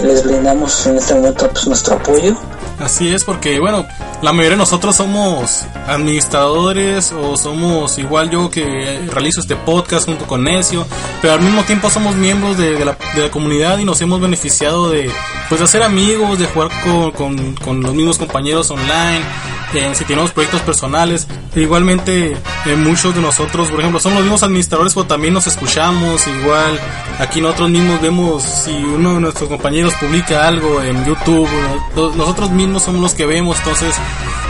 les 0.02 0.22
brindamos 0.24 0.86
en 0.86 0.98
este 0.98 1.14
momento 1.14 1.48
pues 1.48 1.66
nuestro 1.66 1.94
apoyo 1.94 2.36
Así 2.82 3.08
es, 3.14 3.22
porque 3.22 3.60
bueno, 3.60 3.86
la 4.22 4.32
mayoría 4.32 4.50
de 4.50 4.56
nosotros 4.56 4.96
somos 4.96 5.64
administradores 5.86 7.12
o 7.12 7.36
somos 7.36 7.96
igual 7.98 8.28
yo 8.28 8.50
que 8.50 9.06
realizo 9.06 9.40
este 9.40 9.54
podcast 9.54 10.06
junto 10.06 10.26
con 10.26 10.42
Necio, 10.42 10.84
pero 11.20 11.34
al 11.34 11.42
mismo 11.42 11.62
tiempo 11.62 11.90
somos 11.90 12.16
miembros 12.16 12.58
de, 12.58 12.84
la, 12.84 12.96
comunidad 13.30 13.78
y 13.78 13.84
nos 13.84 14.00
hemos 14.00 14.20
beneficiado 14.20 14.90
de 14.90 15.08
pues 15.48 15.60
de 15.60 15.64
hacer 15.64 15.84
amigos, 15.84 16.40
de 16.40 16.46
jugar 16.46 16.70
con, 17.14 17.54
con 17.54 17.82
los 17.82 17.94
mismos 17.94 18.18
compañeros 18.18 18.68
online, 18.72 19.22
si 19.94 20.04
tenemos 20.04 20.32
proyectos 20.32 20.60
personales. 20.62 21.26
Igualmente, 21.54 22.32
eh, 22.32 22.76
muchos 22.76 23.14
de 23.14 23.22
nosotros, 23.22 23.70
por 23.70 23.80
ejemplo, 23.80 23.98
somos 24.00 24.18
los 24.18 24.24
mismos 24.24 24.42
administradores, 24.42 24.94
pero 24.94 25.06
también 25.06 25.34
nos 25.34 25.46
escuchamos. 25.46 26.26
Igual, 26.26 26.78
aquí 27.18 27.40
nosotros 27.40 27.70
mismos 27.70 28.00
vemos 28.00 28.42
si 28.42 28.72
uno 28.72 29.14
de 29.14 29.20
nuestros 29.20 29.48
compañeros 29.48 29.94
publica 29.94 30.46
algo 30.46 30.82
en 30.82 31.04
YouTube. 31.04 31.48
Nosotros 32.16 32.50
mismos 32.50 32.82
somos 32.82 33.00
los 33.00 33.14
que 33.14 33.26
vemos, 33.26 33.58
entonces 33.58 33.94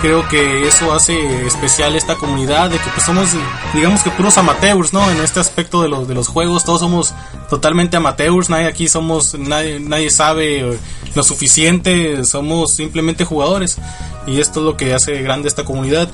creo 0.02 0.28
que 0.28 0.66
eso 0.66 0.92
hace 0.92 1.46
especial 1.46 1.94
esta 1.94 2.16
comunidad 2.16 2.70
de 2.70 2.76
que 2.76 2.90
pues 2.92 3.06
somos 3.06 3.28
digamos 3.72 4.02
que 4.02 4.10
puros 4.10 4.36
amateurs 4.36 4.92
no 4.92 5.08
en 5.10 5.20
este 5.20 5.38
aspecto 5.38 5.80
de 5.80 5.88
los 5.88 6.08
de 6.08 6.14
los 6.14 6.26
juegos 6.26 6.64
todos 6.64 6.80
somos 6.80 7.14
totalmente 7.48 7.96
amateurs 7.96 8.50
nadie 8.50 8.66
aquí 8.66 8.88
somos 8.88 9.38
nadie 9.38 9.78
nadie 9.78 10.10
sabe 10.10 10.76
lo 11.14 11.22
suficiente 11.22 12.24
somos 12.24 12.74
simplemente 12.74 13.24
jugadores 13.24 13.78
y 14.26 14.40
esto 14.40 14.60
es 14.60 14.66
lo 14.66 14.76
que 14.76 14.94
hace 14.94 15.20
grande 15.22 15.48
esta 15.48 15.64
comunidad. 15.64 16.08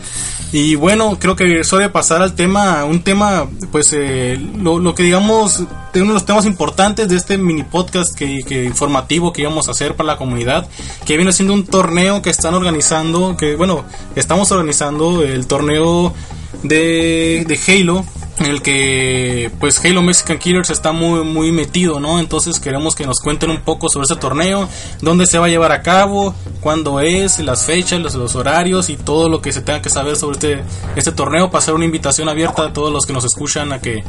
Y 0.52 0.74
bueno 0.76 1.18
creo 1.20 1.36
que 1.36 1.60
eso 1.60 1.78
de 1.78 1.88
pasar 1.88 2.22
al 2.22 2.34
tema 2.34 2.84
un 2.84 3.02
tema 3.02 3.46
pues 3.70 3.92
eh, 3.92 4.38
lo, 4.56 4.78
lo, 4.78 4.94
que 4.94 5.02
digamos 5.02 5.62
uno 6.00 6.10
de 6.10 6.14
los 6.14 6.26
temas 6.26 6.46
importantes 6.46 7.08
de 7.08 7.16
este 7.16 7.38
mini 7.38 7.62
podcast 7.62 8.14
que, 8.16 8.64
informativo 8.64 9.32
que 9.32 9.42
íbamos 9.42 9.68
a 9.68 9.72
hacer 9.72 9.94
para 9.94 10.08
la 10.08 10.16
comunidad 10.16 10.68
que 11.04 11.16
viene 11.16 11.32
siendo 11.32 11.54
un 11.54 11.64
torneo 11.64 12.22
que 12.22 12.30
están 12.30 12.54
organizando 12.54 13.36
que 13.36 13.56
bueno 13.56 13.84
estamos 14.14 14.50
organizando 14.52 15.22
el 15.22 15.46
torneo 15.46 16.14
de, 16.62 17.44
de 17.46 17.58
Halo 17.66 18.04
en 18.38 18.46
el 18.46 18.62
que 18.62 19.50
pues 19.58 19.84
Halo 19.84 20.02
Mexican 20.02 20.38
Killers 20.38 20.70
está 20.70 20.92
muy 20.92 21.24
muy 21.24 21.52
metido, 21.52 22.00
¿no? 22.00 22.18
Entonces 22.20 22.60
queremos 22.60 22.94
que 22.94 23.06
nos 23.06 23.20
cuenten 23.20 23.50
un 23.50 23.62
poco 23.62 23.88
sobre 23.88 24.04
este 24.04 24.16
torneo, 24.16 24.68
dónde 25.00 25.26
se 25.26 25.38
va 25.38 25.46
a 25.46 25.48
llevar 25.48 25.72
a 25.72 25.82
cabo, 25.82 26.34
cuándo 26.60 27.00
es, 27.00 27.38
las 27.40 27.64
fechas, 27.64 28.00
los, 28.00 28.34
horarios 28.34 28.90
y 28.90 28.96
todo 28.96 29.28
lo 29.28 29.40
que 29.40 29.52
se 29.52 29.60
tenga 29.60 29.82
que 29.82 29.90
saber 29.90 30.16
sobre 30.16 30.34
este 30.34 30.64
este 30.96 31.12
torneo, 31.12 31.50
pasar 31.50 31.74
una 31.74 31.84
invitación 31.84 32.28
abierta 32.28 32.66
a 32.66 32.72
todos 32.72 32.92
los 32.92 33.06
que 33.06 33.12
nos 33.12 33.24
escuchan 33.24 33.72
a 33.72 33.80
que 33.80 34.04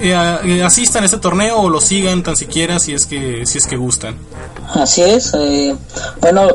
eh, 0.00 0.38
eh, 0.44 0.62
asistan 0.62 1.02
a 1.02 1.06
este 1.06 1.18
torneo 1.18 1.60
o 1.60 1.70
lo 1.70 1.80
sigan 1.80 2.22
tan 2.22 2.36
siquiera 2.36 2.78
si 2.78 2.94
es 2.94 3.06
que 3.06 3.46
si 3.46 3.58
es 3.58 3.66
que 3.66 3.76
gustan. 3.76 4.16
Así 4.74 5.02
es, 5.02 5.32
eh, 5.34 5.74
bueno, 6.20 6.48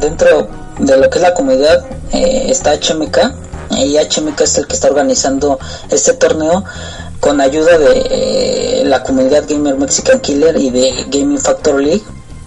dentro 0.00 0.48
de 0.78 0.96
lo 0.96 1.10
que 1.10 1.18
es 1.18 1.22
la 1.22 1.34
comunidad 1.34 1.84
está 2.12 2.74
HMK 2.74 3.51
y 3.78 3.96
HMK 3.96 4.40
es 4.40 4.58
el 4.58 4.66
que 4.66 4.74
está 4.74 4.88
organizando 4.88 5.58
este 5.90 6.14
torneo 6.14 6.64
con 7.20 7.40
ayuda 7.40 7.78
de 7.78 8.02
eh, 8.10 8.82
la 8.84 9.02
comunidad 9.02 9.44
Gamer 9.48 9.76
Mexican 9.76 10.20
Killer 10.20 10.56
y 10.56 10.70
de 10.70 11.06
Gaming 11.08 11.38
Factor 11.38 11.80
League 11.80 12.02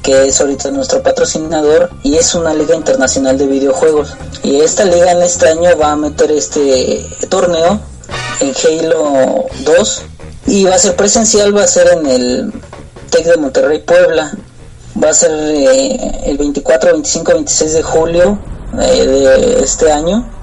que 0.05 0.27
es 0.27 0.39
ahorita 0.39 0.69
nuestro 0.69 1.01
patrocinador 1.01 1.89
y 2.03 2.15
es 2.15 2.35
una 2.35 2.53
liga 2.53 2.75
internacional 2.75 3.39
de 3.39 3.47
videojuegos. 3.47 4.09
Y 4.43 4.59
esta 4.59 4.85
liga 4.85 5.11
en 5.11 5.23
este 5.23 5.49
año 5.49 5.75
va 5.81 5.93
a 5.93 5.95
meter 5.95 6.31
este 6.31 7.03
torneo 7.27 7.79
en 8.39 8.53
Halo 8.53 9.45
2 9.63 10.01
y 10.45 10.63
va 10.65 10.75
a 10.75 10.77
ser 10.79 10.95
presencial 10.95 11.57
va 11.57 11.63
a 11.63 11.67
ser 11.67 11.87
en 11.87 12.05
el 12.05 12.53
Tec 13.09 13.25
de 13.25 13.37
Monterrey 13.37 13.79
Puebla. 13.79 14.31
Va 15.03 15.09
a 15.09 15.13
ser 15.13 15.31
eh, 15.31 16.21
el 16.25 16.37
24 16.37 16.91
25 16.91 17.33
26 17.33 17.73
de 17.73 17.81
julio 17.81 18.37
eh, 18.79 19.05
de 19.07 19.63
este 19.63 19.91
año 19.91 20.34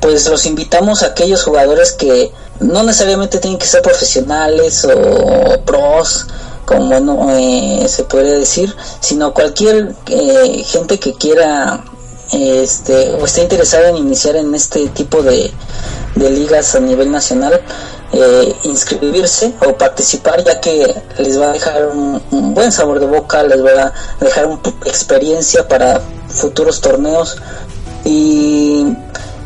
pues 0.00 0.28
los 0.28 0.46
invitamos 0.46 1.02
a 1.02 1.06
aquellos 1.06 1.42
jugadores 1.42 1.92
que 1.92 2.32
no 2.60 2.82
necesariamente 2.82 3.38
tienen 3.38 3.58
que 3.58 3.66
ser 3.66 3.82
profesionales 3.82 4.84
o 4.84 5.60
pros, 5.64 6.26
como 6.64 7.00
no, 7.00 7.36
eh, 7.36 7.86
se 7.88 8.04
podría 8.04 8.34
decir, 8.34 8.74
sino 9.00 9.34
cualquier 9.34 9.94
eh, 10.06 10.62
gente 10.64 10.98
que 10.98 11.14
quiera 11.14 11.84
este, 12.32 13.14
o 13.14 13.24
esté 13.24 13.42
interesada 13.42 13.90
en 13.90 13.96
iniciar 13.96 14.36
en 14.36 14.54
este 14.54 14.88
tipo 14.88 15.22
de, 15.22 15.50
ligas 16.14 16.74
a 16.74 16.80
nivel 16.80 17.10
nacional, 17.10 17.60
eh, 18.12 18.54
inscribirse 18.64 19.54
o 19.66 19.76
participar 19.76 20.44
ya 20.44 20.60
que 20.60 20.94
les 21.18 21.40
va 21.40 21.50
a 21.50 21.52
dejar 21.52 21.88
un, 21.88 22.22
un, 22.30 22.54
buen 22.54 22.70
sabor 22.70 23.00
de 23.00 23.06
boca, 23.06 23.42
les 23.42 23.64
va 23.64 23.86
a 23.86 24.24
dejar 24.24 24.46
una 24.46 24.60
experiencia 24.84 25.66
para 25.66 26.00
futuros 26.28 26.80
torneos. 26.80 27.36
Y 28.04 28.84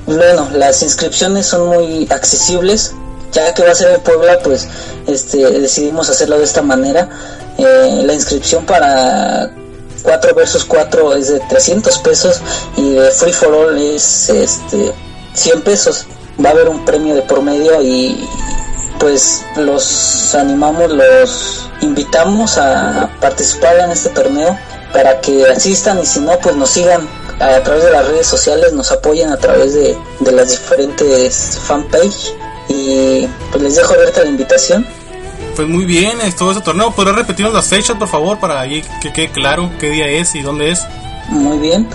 bueno, 0.06 0.48
las 0.52 0.82
inscripciones 0.82 1.46
son 1.46 1.68
muy 1.68 2.06
accesibles. 2.10 2.94
Ya 3.32 3.52
que 3.52 3.64
va 3.64 3.72
a 3.72 3.74
ser 3.74 3.90
en 3.90 4.00
Puebla, 4.00 4.38
pues 4.42 4.66
este, 5.06 5.38
decidimos 5.60 6.08
hacerlo 6.08 6.38
de 6.38 6.44
esta 6.44 6.62
manera. 6.62 7.08
Eh, 7.58 8.02
la 8.04 8.14
inscripción 8.14 8.64
para 8.64 9.50
4 10.02 10.34
versus 10.34 10.64
4 10.64 11.16
es 11.16 11.28
de 11.28 11.40
300 11.40 11.98
pesos 11.98 12.40
y 12.76 12.92
de 12.92 13.10
Free 13.10 13.32
for 13.32 13.52
All 13.52 13.78
es 13.78 14.28
este, 14.30 14.92
100 15.34 15.62
pesos. 15.62 16.06
Va 16.42 16.50
a 16.50 16.52
haber 16.52 16.68
un 16.68 16.84
premio 16.84 17.14
de 17.14 17.22
por 17.22 17.42
medio 17.42 17.82
y 17.82 18.26
pues 18.98 19.42
los 19.56 20.34
animamos, 20.34 20.90
los 20.90 21.68
invitamos 21.80 22.56
a 22.58 23.10
participar 23.20 23.76
en 23.80 23.90
este 23.90 24.10
torneo 24.10 24.56
para 24.92 25.20
que 25.20 25.46
asistan 25.46 25.98
y 26.00 26.06
si 26.06 26.20
no, 26.20 26.38
pues 26.38 26.56
nos 26.56 26.70
sigan 26.70 27.06
a 27.38 27.62
través 27.62 27.84
de 27.84 27.90
las 27.90 28.06
redes 28.06 28.26
sociales, 28.26 28.72
nos 28.72 28.90
apoyen 28.92 29.30
a 29.30 29.36
través 29.36 29.74
de, 29.74 29.96
las 30.32 30.50
diferentes 30.50 31.58
fanpage 31.64 32.34
y 32.68 33.26
pues 33.50 33.62
les 33.62 33.76
dejo 33.76 33.94
abierta 33.94 34.22
la 34.22 34.30
invitación. 34.30 34.86
Pues 35.54 35.68
muy 35.68 35.84
bien, 35.84 36.20
es 36.20 36.36
todo 36.36 36.52
ese 36.52 36.60
torneo. 36.60 36.90
¿Podrás 36.90 37.16
repetirnos 37.16 37.54
las 37.54 37.66
fechas, 37.66 37.96
por 37.96 38.08
favor, 38.08 38.38
para 38.38 38.60
ahí 38.60 38.82
que 39.00 39.12
quede 39.12 39.30
claro 39.30 39.70
qué 39.78 39.90
día 39.90 40.08
es 40.08 40.34
y 40.34 40.42
dónde 40.42 40.70
es? 40.70 40.82
Muy 41.28 41.58
bien, 41.58 41.88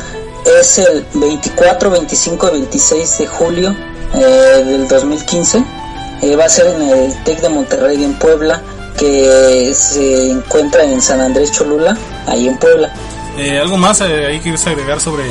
es 0.60 0.80
el 0.80 1.06
24, 1.14 1.90
25 1.90 2.48
y 2.48 2.52
26 2.52 3.18
de 3.20 3.28
julio 3.28 3.76
eh, 4.14 4.64
del 4.66 4.88
2015. 4.88 5.64
Eh, 6.22 6.36
va 6.36 6.46
a 6.46 6.50
ser 6.50 6.68
en 6.68 6.82
el 6.82 7.24
TEC 7.24 7.42
de 7.42 7.50
Monterrey 7.50 8.04
en 8.04 8.14
Puebla, 8.20 8.62
que 8.98 9.74
se 9.74 10.30
encuentra 10.30 10.84
en 10.84 11.02
San 11.02 11.20
Andrés 11.22 11.52
Cholula, 11.52 11.98
ahí 12.28 12.48
en 12.48 12.58
Puebla. 12.58 12.94
Eh, 13.42 13.58
¿Algo 13.58 13.76
más 13.76 14.00
eh, 14.02 14.28
ahí 14.28 14.40
quieres 14.40 14.68
agregar 14.68 15.02
sobre, 15.02 15.24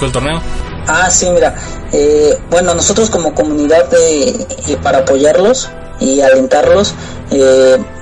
el 0.00 0.12
torneo? 0.12 0.40
Ah, 0.86 1.10
sí, 1.10 1.28
mira. 1.28 1.54
Eh, 1.92 2.38
bueno, 2.48 2.74
nosotros 2.74 3.10
como 3.10 3.34
comunidad 3.34 3.90
de, 3.90 4.78
para 4.82 5.00
apoyarlos 5.00 5.68
y 6.00 6.22
alentarlos, 6.22 6.94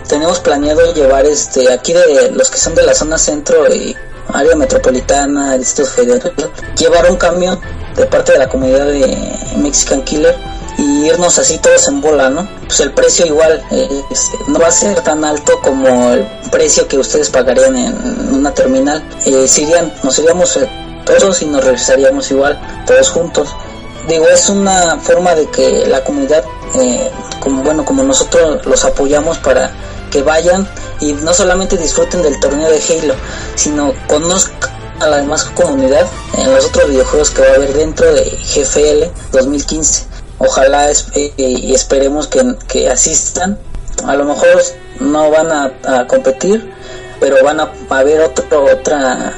tenemos 0.08 0.38
planeado 0.38 0.94
llevar 0.94 1.26
este 1.26 1.72
aquí 1.72 1.92
de 1.92 2.30
los 2.30 2.50
que 2.50 2.58
son 2.58 2.76
de 2.76 2.84
la 2.84 2.94
zona 2.94 3.18
centro 3.18 3.66
y 3.74 3.96
área 4.32 4.54
metropolitana, 4.54 5.58
Distrito 5.58 5.90
Federal, 5.90 6.32
llevar 6.78 7.10
un 7.10 7.16
camión 7.16 7.58
de 7.96 8.06
parte 8.06 8.32
de 8.32 8.38
la 8.38 8.48
comunidad 8.48 8.86
de 8.86 9.18
Mexican 9.56 10.02
Killer 10.04 10.36
y 10.78 11.06
irnos 11.06 11.38
así 11.38 11.58
todos 11.58 11.88
en 11.88 12.00
bola, 12.00 12.30
¿no? 12.30 12.48
Pues 12.66 12.80
el 12.80 12.92
precio 12.92 13.26
igual 13.26 13.62
este, 14.10 14.38
no 14.46 14.60
va 14.60 14.68
a 14.68 14.72
ser 14.72 15.00
tan 15.02 15.24
alto 15.24 15.60
como 15.60 16.12
el 16.12 16.24
precio 16.50 16.86
que 16.86 16.96
ustedes 16.96 17.28
pagarían 17.28 17.76
en 17.76 18.32
una 18.32 18.54
terminal. 18.54 19.02
Eh, 19.26 19.46
irían, 19.58 19.92
nos 20.04 20.18
iríamos 20.18 20.56
eh, 20.56 20.70
todos 21.04 21.42
y 21.42 21.46
nos 21.46 21.64
regresaríamos 21.64 22.30
igual, 22.30 22.58
todos 22.86 23.10
juntos. 23.10 23.48
Digo, 24.08 24.26
es 24.28 24.48
una 24.48 24.98
forma 25.00 25.34
de 25.34 25.46
que 25.50 25.86
la 25.88 26.02
comunidad, 26.04 26.44
eh, 26.76 27.10
como 27.40 27.62
bueno, 27.62 27.84
como 27.84 28.04
nosotros 28.04 28.64
los 28.64 28.84
apoyamos 28.84 29.38
para 29.38 29.72
que 30.10 30.22
vayan 30.22 30.66
y 31.00 31.12
no 31.12 31.34
solamente 31.34 31.76
disfruten 31.76 32.22
del 32.22 32.38
torneo 32.40 32.70
de 32.70 32.80
Halo, 32.80 33.14
sino 33.56 33.92
conozcan 34.06 34.70
a 35.00 35.06
la 35.08 35.18
demás 35.18 35.44
comunidad 35.44 36.06
en 36.36 36.52
los 36.52 36.64
otros 36.66 36.88
videojuegos 36.88 37.30
que 37.30 37.42
va 37.42 37.48
a 37.48 37.54
haber 37.54 37.72
dentro 37.72 38.12
de 38.12 38.24
GFL 38.24 39.32
2015. 39.32 40.07
Ojalá 40.38 40.90
y 41.36 41.74
esperemos 41.74 42.28
que, 42.28 42.88
asistan. 42.88 43.58
A 44.06 44.14
lo 44.14 44.24
mejor 44.24 44.62
no 45.00 45.30
van 45.30 45.50
a, 45.50 46.06
competir, 46.06 46.72
pero 47.20 47.42
van 47.44 47.60
a, 47.60 47.72
haber 47.90 48.20
otro, 48.20 48.64
otra, 48.64 49.34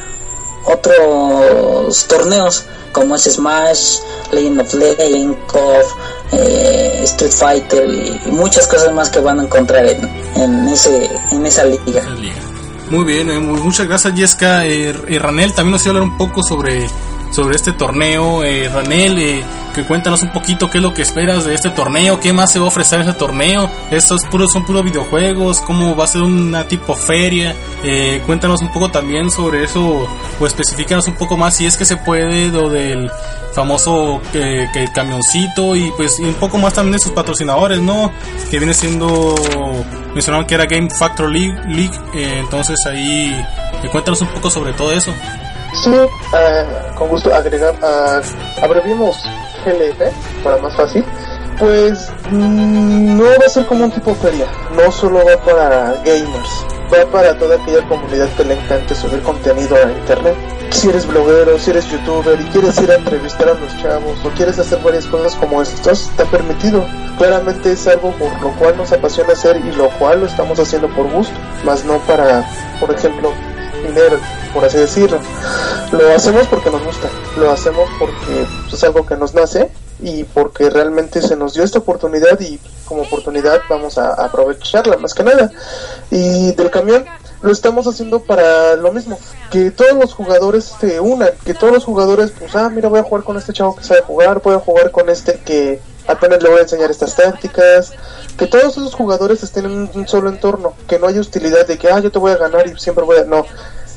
otros 0.66 2.04
torneos 2.06 2.64
como 2.92 3.14
es 3.14 3.22
Smash, 3.22 3.98
Legend 4.32 4.60
of 4.60 4.74
Legends, 4.74 5.38
KOF, 5.46 5.94
eh, 6.32 7.00
Street 7.04 7.32
Fighter 7.32 7.88
y, 7.88 8.20
muchas 8.30 8.66
cosas 8.66 8.92
más 8.92 9.10
que 9.10 9.20
van 9.20 9.40
a 9.40 9.44
encontrar 9.44 9.86
en, 9.86 10.08
en, 10.36 10.68
ese, 10.68 11.08
en 11.30 11.46
esa 11.46 11.64
liga. 11.64 12.02
Muy 12.90 13.04
bien, 13.04 13.30
eh, 13.30 13.38
muchas 13.38 13.86
gracias 13.86 14.14
Jessica. 14.14 14.66
Eh, 14.66 14.92
Ranel 15.20 15.52
también 15.54 15.72
nos 15.72 15.82
iba 15.86 15.94
a 15.94 15.98
hablar 15.98 16.10
un 16.10 16.18
poco 16.18 16.42
sobre, 16.42 16.86
sobre 17.30 17.56
este 17.56 17.72
torneo. 17.72 18.44
Eh, 18.44 18.68
Ranel, 18.68 19.18
eh, 19.18 19.44
que 19.74 19.84
cuéntanos 19.84 20.22
un 20.22 20.32
poquito 20.32 20.68
qué 20.68 20.78
es 20.78 20.82
lo 20.82 20.92
que 20.92 21.02
esperas 21.02 21.44
de 21.44 21.54
este 21.54 21.70
torneo, 21.70 22.20
qué 22.20 22.32
más 22.32 22.52
se 22.52 22.58
va 22.58 22.66
a 22.66 22.68
ofrecer 22.68 23.00
este 23.00 23.12
torneo. 23.12 23.70
Estos 23.90 24.24
puros 24.26 24.52
son 24.52 24.64
puros 24.64 24.84
videojuegos, 24.84 25.60
cómo 25.60 25.96
va 25.96 26.04
a 26.04 26.08
ser 26.08 26.22
una 26.22 26.66
tipo 26.66 26.94
feria. 26.94 27.54
Eh, 27.84 28.22
cuéntanos 28.26 28.60
un 28.62 28.72
poco 28.72 28.90
también 28.90 29.30
sobre 29.30 29.64
eso, 29.64 30.08
o 30.38 30.46
especificanos 30.46 31.06
un 31.06 31.14
poco 31.14 31.36
más 31.36 31.56
si 31.56 31.66
es 31.66 31.76
que 31.76 31.84
se 31.84 31.96
puede, 31.96 32.48
lo 32.48 32.68
del 32.68 33.10
famoso 33.54 34.20
que, 34.32 34.68
camioncito 34.94 35.74
y 35.74 35.90
pues 35.96 36.20
un 36.20 36.34
poco 36.34 36.56
más 36.58 36.74
también 36.74 36.92
de 36.92 36.98
sus 37.00 37.12
patrocinadores, 37.12 37.80
¿no? 37.80 38.12
Que 38.50 38.58
viene 38.58 38.74
siendo, 38.74 39.34
mencionaron 40.14 40.46
que 40.46 40.54
era 40.54 40.66
Game 40.66 40.88
Factor 40.88 41.28
League, 41.28 41.56
League 41.66 41.98
entonces 42.14 42.78
ahí 42.86 43.44
cuéntanos 43.90 44.20
un 44.20 44.28
poco 44.28 44.50
sobre 44.50 44.72
todo 44.72 44.92
eso. 44.92 45.12
Sí, 45.72 45.90
uh, 45.90 46.94
con 46.96 47.08
gusto 47.08 47.32
agregar, 47.32 47.74
uh, 47.82 48.64
abreviamos 48.64 49.16
GLF 49.64 50.42
para 50.42 50.58
más 50.58 50.74
fácil. 50.74 51.04
Pues 51.58 52.10
mm, 52.30 53.16
no 53.18 53.24
va 53.24 53.46
a 53.46 53.48
ser 53.48 53.66
como 53.66 53.84
un 53.84 53.90
tipo 53.92 54.14
feria, 54.14 54.46
no 54.74 54.90
solo 54.90 55.24
va 55.24 55.36
para 55.44 55.92
gamers, 56.04 56.66
va 56.92 57.08
para 57.10 57.38
toda 57.38 57.56
aquella 57.56 57.86
comunidad 57.86 58.28
que 58.36 58.44
le 58.44 58.54
encante 58.54 58.94
subir 58.94 59.22
contenido 59.22 59.76
a 59.76 59.92
internet. 59.92 60.34
Si 60.70 60.88
eres 60.88 61.06
bloguero, 61.06 61.58
si 61.58 61.70
eres 61.70 61.86
youtuber 61.90 62.40
y 62.40 62.44
quieres 62.44 62.80
ir 62.80 62.90
a 62.90 62.94
entrevistar 62.94 63.48
a 63.48 63.54
los 63.54 63.76
chavos 63.82 64.24
o 64.24 64.30
quieres 64.30 64.58
hacer 64.58 64.78
varias 64.82 65.06
cosas 65.06 65.34
como 65.34 65.60
estas, 65.60 66.08
está 66.08 66.24
permitido. 66.24 66.84
Claramente 67.18 67.72
es 67.72 67.86
algo 67.86 68.12
por 68.12 68.40
lo 68.40 68.52
cual 68.56 68.76
nos 68.76 68.92
apasiona 68.92 69.34
hacer 69.34 69.56
y 69.56 69.72
lo 69.72 69.90
cual 69.98 70.20
lo 70.20 70.26
estamos 70.26 70.58
haciendo 70.58 70.88
por 70.88 71.10
gusto, 71.10 71.34
más 71.64 71.84
no 71.84 71.98
para, 71.98 72.48
por 72.80 72.90
ejemplo, 72.90 73.32
dinero, 73.82 74.18
por 74.52 74.64
así 74.64 74.78
decirlo. 74.78 75.18
Lo 75.92 76.14
hacemos 76.14 76.46
porque 76.46 76.70
nos 76.70 76.84
gusta, 76.84 77.08
lo 77.36 77.50
hacemos 77.50 77.88
porque 77.98 78.46
es 78.72 78.84
algo 78.84 79.04
que 79.04 79.16
nos 79.16 79.34
nace 79.34 79.70
y 80.02 80.24
porque 80.24 80.70
realmente 80.70 81.20
se 81.20 81.36
nos 81.36 81.54
dio 81.54 81.62
esta 81.62 81.78
oportunidad 81.78 82.38
y 82.40 82.58
como 82.84 83.02
oportunidad 83.02 83.60
vamos 83.68 83.98
a 83.98 84.12
aprovecharla 84.14 84.96
más 84.96 85.14
que 85.14 85.24
nada. 85.24 85.50
Y 86.10 86.52
del 86.52 86.70
camión 86.70 87.04
lo 87.42 87.52
estamos 87.52 87.86
haciendo 87.86 88.20
para 88.20 88.76
lo 88.76 88.92
mismo, 88.92 89.18
que 89.50 89.70
todos 89.70 89.94
los 89.94 90.14
jugadores 90.14 90.72
se 90.80 91.00
unan, 91.00 91.30
que 91.44 91.54
todos 91.54 91.72
los 91.72 91.84
jugadores, 91.84 92.32
pues, 92.38 92.54
ah, 92.54 92.68
mira, 92.68 92.88
voy 92.88 93.00
a 93.00 93.02
jugar 93.02 93.24
con 93.24 93.36
este 93.38 93.52
chavo 93.52 93.74
que 93.74 93.84
sabe 93.84 94.02
jugar, 94.02 94.42
voy 94.42 94.54
a 94.54 94.58
jugar 94.58 94.90
con 94.90 95.08
este 95.08 95.40
que 95.40 95.80
apenas 96.10 96.42
le 96.42 96.48
voy 96.48 96.58
a 96.58 96.62
enseñar 96.62 96.90
estas 96.90 97.14
tácticas, 97.16 97.92
que 98.36 98.46
todos 98.46 98.76
esos 98.76 98.94
jugadores 98.94 99.42
estén 99.42 99.66
en 99.66 99.90
un 99.92 100.08
solo 100.08 100.28
entorno, 100.28 100.74
que 100.88 100.98
no 100.98 101.06
haya 101.06 101.20
hostilidad 101.20 101.66
de 101.66 101.78
que, 101.78 101.88
ah, 101.88 102.00
yo 102.00 102.10
te 102.10 102.18
voy 102.18 102.32
a 102.32 102.36
ganar 102.36 102.66
y 102.66 102.78
siempre 102.78 103.04
voy 103.04 103.18
a... 103.18 103.24
No, 103.24 103.44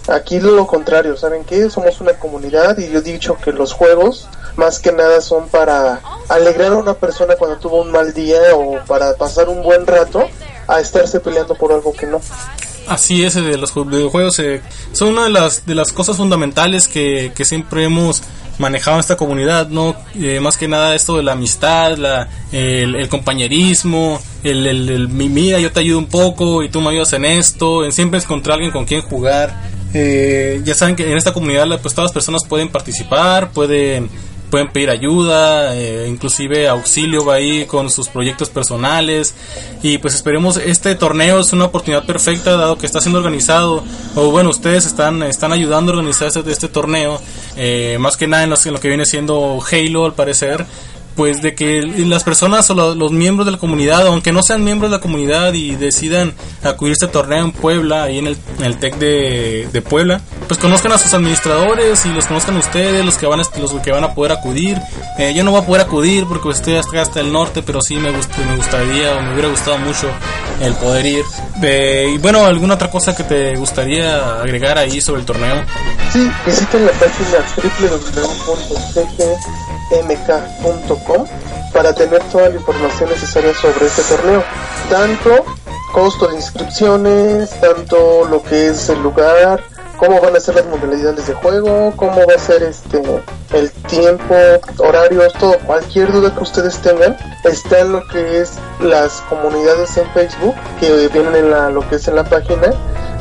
aquí 0.08 0.40
lo 0.40 0.68
contrario, 0.68 1.16
¿saben 1.18 1.44
qué? 1.44 1.70
Somos 1.70 2.02
una 2.02 2.14
comunidad 2.14 2.78
y 2.78 2.90
yo 2.90 3.00
he 3.00 3.02
dicho 3.02 3.38
que 3.44 3.52
los 3.52 3.74
juegos 3.74 4.28
más 4.56 4.80
que 4.80 4.92
nada 4.92 5.22
son 5.22 5.48
para 5.50 6.02
alegrar 6.30 6.74
a 6.74 6.78
una 6.78 6.94
persona 6.94 7.36
cuando 7.36 7.58
tuvo 7.58 7.82
un 7.82 7.92
mal 7.92 8.14
día 8.14 8.56
o 8.56 8.80
para 8.86 9.16
pasar 9.16 9.50
un 9.50 9.64
buen 9.64 9.88
rato 9.88 10.28
a 10.68 10.80
estarse 10.80 11.20
peleando 11.20 11.56
por 11.56 11.72
algo 11.72 11.94
que 11.94 12.06
no. 12.06 12.22
Así 12.88 13.24
es, 13.24 13.36
de 13.36 13.58
los 13.58 13.74
videojuegos 13.74 14.40
eh, 14.40 14.62
son 14.92 15.10
una 15.10 15.24
de 15.24 15.30
las, 15.30 15.66
de 15.66 15.74
las 15.74 15.94
cosas 15.94 16.18
fundamentales 16.18 16.88
que, 16.88 17.32
que 17.34 17.46
siempre 17.46 17.86
hemos 17.86 18.22
manejado 18.58 18.98
en 18.98 19.00
esta 19.02 19.18
comunidad, 19.18 19.68
¿no? 19.70 19.96
Eh, 20.16 20.40
más 20.40 20.58
que 20.58 20.68
nada 20.68 20.96
esto 20.96 21.18
de 21.18 21.24
la 21.24 21.34
amistad, 21.34 21.98
la, 21.98 22.28
el, 22.52 23.10
compañerismo, 23.10 24.22
el, 24.44 24.68
el, 24.68 25.08
mira, 25.10 25.60
yo 25.60 25.72
te 25.72 25.80
ayudo 25.80 26.00
un 26.00 26.08
poco 26.08 26.64
y 26.64 26.70
tú 26.70 26.82
me 26.82 26.90
ayudas 26.90 27.14
en 27.14 27.26
esto, 27.26 27.84
en 27.84 27.92
siempre 27.92 28.20
encontrar 28.20 28.56
alguien 28.56 28.72
con 28.72 28.86
quien 28.86 29.02
jugar. 29.02 29.74
Eh, 29.96 30.62
ya 30.64 30.74
saben 30.74 30.96
que 30.96 31.10
en 31.10 31.18
esta 31.18 31.34
comunidad 31.34 31.68
pues 31.82 31.94
todas 31.94 32.10
las 32.10 32.14
personas 32.14 32.42
pueden 32.48 32.70
participar, 32.70 33.52
pueden 33.52 34.10
pueden 34.54 34.68
pedir 34.68 34.92
ayuda, 34.92 35.76
eh, 35.76 36.06
inclusive 36.08 36.68
auxilio 36.68 37.26
va 37.26 37.34
ahí 37.34 37.66
con 37.66 37.90
sus 37.90 38.08
proyectos 38.08 38.52
personales. 38.52 39.34
Y 39.82 39.98
pues 39.98 40.14
esperemos 40.14 40.58
este 40.58 40.94
torneo 40.94 41.40
es 41.40 41.54
una 41.54 41.66
oportunidad 41.66 42.06
perfecta 42.06 42.56
dado 42.56 42.78
que 42.78 42.86
está 42.86 43.02
siendo 43.02 43.18
organizado 43.18 43.84
o 44.14 44.30
bueno 44.30 44.52
ustedes 44.52 44.86
están 44.86 45.24
están 45.24 45.54
ayudando 45.54 45.92
a 45.92 45.96
organizar 45.96 46.28
este, 46.28 46.52
este 46.52 46.68
torneo 46.68 47.20
eh, 47.58 47.98
más 48.00 48.16
que 48.16 48.28
nada 48.28 48.44
en, 48.44 48.54
en 48.54 48.74
lo 48.74 48.80
que 48.80 48.90
viene 48.90 49.08
siendo 49.08 49.60
Halo 49.72 50.06
al 50.06 50.14
parecer 50.14 50.68
pues 51.16 51.42
de 51.42 51.56
que 51.56 51.82
las 51.82 52.24
personas 52.24 52.70
o 52.70 52.74
los, 52.74 53.12
miembros 53.12 53.46
de 53.46 53.52
la 53.52 53.58
comunidad, 53.58 54.08
aunque 54.08 54.32
no 54.32 54.42
sean 54.42 54.64
miembros 54.64 54.92
de 54.92 54.98
la 54.98 55.02
comunidad 55.02 55.54
y 55.54 55.76
decidan 55.76 56.34
acudir 56.64 56.92
a 56.92 56.94
este 56.94 57.08
torneo 57.08 57.46
en 57.46 57.52
Puebla, 57.52 58.04
ahí 58.04 58.20
en 58.20 58.28
el, 58.28 58.38
en 58.60 58.66
el 58.66 58.78
TEC 58.78 58.98
de, 58.98 59.70
de, 59.72 59.82
Puebla, 59.82 60.22
pues 60.48 60.60
conozcan 60.60 60.92
a 60.92 60.98
sus 60.98 61.14
administradores 61.14 62.06
y 62.06 62.10
los 62.10 62.26
conozcan 62.26 62.58
ustedes, 62.58 63.06
los 63.06 63.18
que 63.18 63.28
van 63.28 63.40
a, 63.40 63.44
los 63.60 63.74
que 63.74 63.92
van 63.92 64.04
a 64.04 64.14
poder 64.14 64.32
acudir. 64.32 64.80
Eh, 65.20 65.34
yo 65.36 65.44
no 65.44 65.52
voy 65.52 65.62
a 65.62 65.66
poder 65.66 65.82
acudir 65.84 66.26
porque 66.26 66.50
estoy 66.50 66.76
hasta, 66.76 67.02
hasta 67.02 67.20
el 67.20 67.32
norte, 67.32 67.62
pero 67.62 67.82
sí 67.82 67.96
me, 67.96 68.12
me 68.12 68.56
gustaría 68.56 69.16
o 69.16 69.22
me 69.22 69.34
hubiera 69.34 69.50
gustado 69.50 69.78
mucho 69.80 70.10
el 70.62 70.74
poder 70.76 71.06
ir. 71.06 71.26
y 71.62 72.18
bueno, 72.20 72.46
¿alguna 72.46 72.76
otra 72.76 72.90
cosa 72.90 73.16
que 73.16 73.24
te 73.24 73.56
gustaría 73.56 74.42
agregar 74.42 74.78
ahí 74.78 75.02
sobre 75.02 75.22
el 75.22 75.26
torneo? 75.26 75.64
Sí, 76.12 76.30
visiten 76.46 76.86
la 76.86 76.92
página 76.94 77.40
www.cg 77.58 79.34
para 81.74 81.94
tener 81.94 82.22
toda 82.32 82.50
la 82.50 82.56
información 82.56 83.10
necesaria 83.10 83.54
sobre 83.54 83.86
este 83.86 84.04
torneo. 84.04 84.44
Tanto 84.90 85.46
costo 85.92 86.28
de 86.28 86.36
inscripciones, 86.36 87.52
tanto 87.60 88.26
lo 88.26 88.42
que 88.44 88.70
es 88.70 88.90
el 88.90 89.02
lugar, 89.04 89.64
cómo 89.98 90.20
van 90.20 90.36
a 90.36 90.40
ser 90.40 90.56
las 90.56 90.66
modalidades 90.66 91.28
de 91.28 91.34
juego, 91.34 91.94
cómo 91.96 92.26
va 92.28 92.36
a 92.36 92.40
ser 92.40 92.64
este 92.64 93.02
el 93.54 93.72
tiempo, 93.88 94.36
horarios, 94.80 95.32
todo, 95.34 95.58
cualquier 95.60 96.12
duda 96.12 96.34
que 96.34 96.42
ustedes 96.42 96.80
tengan, 96.80 97.16
está 97.44 97.80
en 97.80 97.92
lo 97.92 98.08
que 98.08 98.42
es 98.42 98.54
las 98.80 99.22
comunidades 99.30 99.96
en 99.98 100.10
Facebook 100.12 100.56
que 100.80 101.08
vienen 101.10 101.36
en 101.36 101.52
la, 101.52 101.70
lo 101.70 101.88
que 101.88 101.96
es 101.96 102.08
en 102.08 102.16
la 102.16 102.24
página 102.24 102.74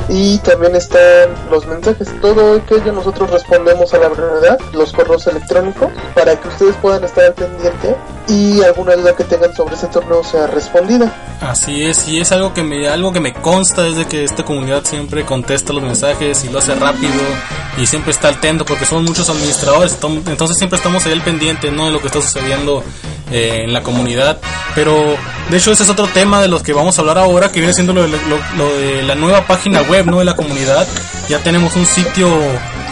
y 0.09 0.37
también 0.39 0.75
están 0.75 1.29
los 1.49 1.65
mensajes, 1.65 2.09
todo 2.21 2.55
aquello 2.57 2.91
nosotros 2.91 3.29
respondemos 3.31 3.93
a 3.93 3.99
la 3.99 4.09
verdad, 4.09 4.59
los 4.73 4.91
correos 4.91 5.27
electrónicos, 5.27 5.91
para 6.13 6.35
que 6.35 6.47
ustedes 6.47 6.75
puedan 6.77 7.03
estar 7.03 7.25
al 7.25 7.33
pendiente 7.33 7.95
y 8.27 8.61
alguna 8.61 8.95
duda 8.95 9.15
que 9.15 9.23
tengan 9.23 9.53
sobre 9.55 9.75
ese 9.75 9.87
torneo 9.87 10.23
sea 10.23 10.47
respondida. 10.47 11.13
Así 11.41 11.83
es, 11.83 12.07
y 12.07 12.19
es 12.19 12.31
algo 12.31 12.53
que 12.53 12.63
me 12.63 12.87
algo 12.87 13.11
que 13.11 13.19
me 13.19 13.33
consta 13.33 13.83
desde 13.83 14.05
que 14.05 14.23
esta 14.23 14.43
comunidad 14.43 14.83
siempre 14.85 15.25
contesta 15.25 15.73
los 15.73 15.83
mensajes 15.83 16.43
y 16.45 16.49
lo 16.49 16.59
hace 16.59 16.75
rápido 16.75 17.13
y 17.77 17.87
siempre 17.87 18.11
está 18.11 18.29
atento 18.29 18.65
porque 18.65 18.85
son 18.85 19.03
muchos 19.03 19.29
administradores, 19.29 19.97
entonces 20.27 20.57
siempre 20.57 20.77
estamos 20.77 21.05
ahí 21.05 21.13
al 21.13 21.21
pendiente, 21.21 21.71
¿no? 21.71 21.85
de 21.85 21.91
lo 21.91 21.99
que 21.99 22.07
está 22.07 22.21
sucediendo 22.21 22.83
eh, 23.31 23.61
en 23.63 23.73
la 23.73 23.81
comunidad. 23.81 24.39
Pero 24.75 25.15
de 25.49 25.57
hecho 25.57 25.71
ese 25.71 25.83
es 25.83 25.89
otro 25.89 26.07
tema 26.07 26.41
de 26.41 26.47
los 26.47 26.61
que 26.61 26.73
vamos 26.73 26.97
a 26.97 27.01
hablar 27.01 27.17
ahora, 27.17 27.51
que 27.51 27.59
viene 27.59 27.73
siendo 27.73 27.93
lo 27.93 28.03
de, 28.03 29.03
la 29.03 29.15
nueva 29.15 29.47
página 29.47 29.81
web 29.81 30.05
¿no? 30.05 30.19
de 30.19 30.25
la 30.25 30.35
comunidad. 30.35 30.87
Ya 31.29 31.39
tenemos 31.39 31.75
un 31.75 31.85
sitio 31.85 32.29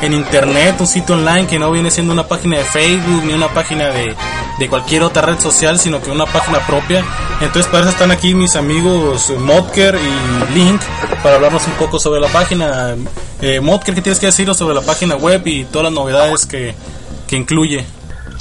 en 0.02 0.14
internet, 0.14 0.76
un 0.80 0.88
sitio 0.88 1.16
online 1.16 1.48
que 1.48 1.60
no 1.60 1.72
viene 1.72 1.92
siendo 1.92 2.14
una 2.14 2.28
página 2.28 2.58
de 2.58 2.64
Facebook 2.64 3.24
ni 3.26 3.34
una 3.34 3.50
página 3.50 3.90
de, 3.90 4.16
de 4.62 4.70
cualquier 4.70 5.02
otra 5.02 5.24
red 5.24 5.40
social, 5.40 5.80
sino 5.80 6.00
que 6.04 6.12
una 6.12 6.28
página 6.28 6.60
propia. 6.68 7.04
Entonces 7.42 7.66
para 7.66 7.82
eso 7.82 7.90
están 7.90 8.12
aquí 8.12 8.36
mis 8.36 8.56
amigos 8.56 9.34
Modker 9.40 9.96
y 9.96 10.54
Link 10.54 10.80
para 11.24 11.38
hablarnos 11.38 11.66
un 11.66 11.74
poco 11.74 11.98
sobre 11.98 12.22
la 12.22 12.28
página. 12.28 12.96
Eh, 13.42 13.60
Modker, 13.60 13.96
¿qué 13.96 14.04
tienes 14.04 14.20
que 14.20 14.28
decir 14.28 14.54
sobre 14.54 14.76
la 14.76 14.82
página 14.82 15.16
web 15.16 15.42
y 15.46 15.66
todas 15.66 15.86
las 15.86 15.94
novedades 15.94 16.46
que, 16.46 16.76
que 17.28 17.36
incluye? 17.36 17.84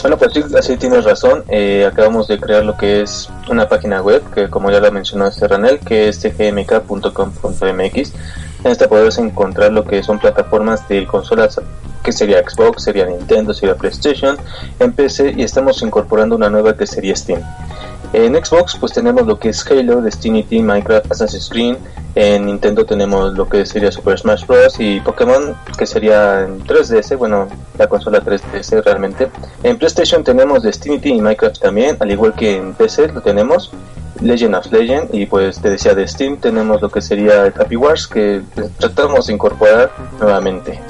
Bueno, 0.02 0.18
pues 0.18 0.34
sí, 0.34 0.42
así 0.58 0.76
tienes 0.76 1.04
razón. 1.04 1.42
Eh, 1.48 1.88
acabamos 1.90 2.28
de 2.28 2.38
crear 2.38 2.66
lo 2.66 2.76
que 2.76 3.00
es 3.00 3.30
una 3.48 3.66
página 3.66 4.02
web, 4.02 4.22
que 4.34 4.50
como 4.50 4.70
ya 4.70 4.78
lo 4.78 4.92
mencionó 4.92 5.26
este 5.26 5.48
Ranel, 5.48 5.78
que 5.80 6.08
es 6.08 6.20
tgmk.com.mx. 6.20 8.12
En 8.62 8.70
esta 8.72 8.88
podrás 8.88 9.18
encontrar 9.18 9.72
lo 9.72 9.84
que 9.84 10.02
son 10.02 10.18
plataformas 10.18 10.86
de 10.86 11.06
consolas, 11.06 11.60
que 12.02 12.12
sería 12.12 12.42
Xbox, 12.46 12.84
sería 12.84 13.06
Nintendo, 13.06 13.54
sería 13.54 13.74
PlayStation, 13.74 14.36
en 14.78 14.92
PC 14.92 15.34
y 15.36 15.42
estamos 15.42 15.80
incorporando 15.82 16.36
una 16.36 16.50
nueva 16.50 16.76
que 16.76 16.86
sería 16.86 17.16
Steam. 17.16 17.40
En 18.12 18.34
Xbox 18.34 18.76
pues 18.78 18.92
tenemos 18.92 19.26
lo 19.26 19.38
que 19.38 19.50
es 19.50 19.64
Halo, 19.66 20.02
Destiny, 20.02 20.44
Minecraft, 20.50 21.10
Assassin's 21.12 21.48
Creed. 21.48 21.76
En 22.16 22.46
Nintendo 22.46 22.84
tenemos 22.84 23.32
lo 23.34 23.48
que 23.48 23.64
sería 23.64 23.92
Super 23.92 24.18
Smash 24.18 24.44
Bros. 24.46 24.80
y 24.80 25.00
Pokémon, 25.00 25.56
que 25.78 25.86
sería 25.86 26.42
en 26.42 26.60
3DS, 26.64 27.16
bueno, 27.16 27.48
la 27.78 27.86
consola 27.86 28.20
3DS 28.20 28.82
realmente. 28.82 29.30
En 29.62 29.78
PlayStation 29.78 30.24
tenemos 30.24 30.62
Destiny 30.62 31.00
y 31.04 31.20
Minecraft 31.20 31.60
también, 31.60 31.96
al 32.00 32.10
igual 32.10 32.34
que 32.34 32.56
en 32.56 32.74
PC 32.74 33.08
lo 33.08 33.20
tenemos. 33.20 33.70
Legend 34.20 34.54
of 34.54 34.70
Legend 34.72 35.14
y 35.14 35.26
pues 35.26 35.60
te 35.60 35.70
decía 35.70 35.94
de 35.94 36.06
Steam 36.06 36.38
tenemos 36.38 36.80
lo 36.80 36.90
que 36.90 37.00
sería 37.00 37.46
el 37.46 37.54
Happy 37.58 37.76
Wars 37.76 38.06
que 38.06 38.42
tratamos 38.78 39.26
de 39.26 39.34
incorporar 39.34 39.92
nuevamente. 40.20 40.80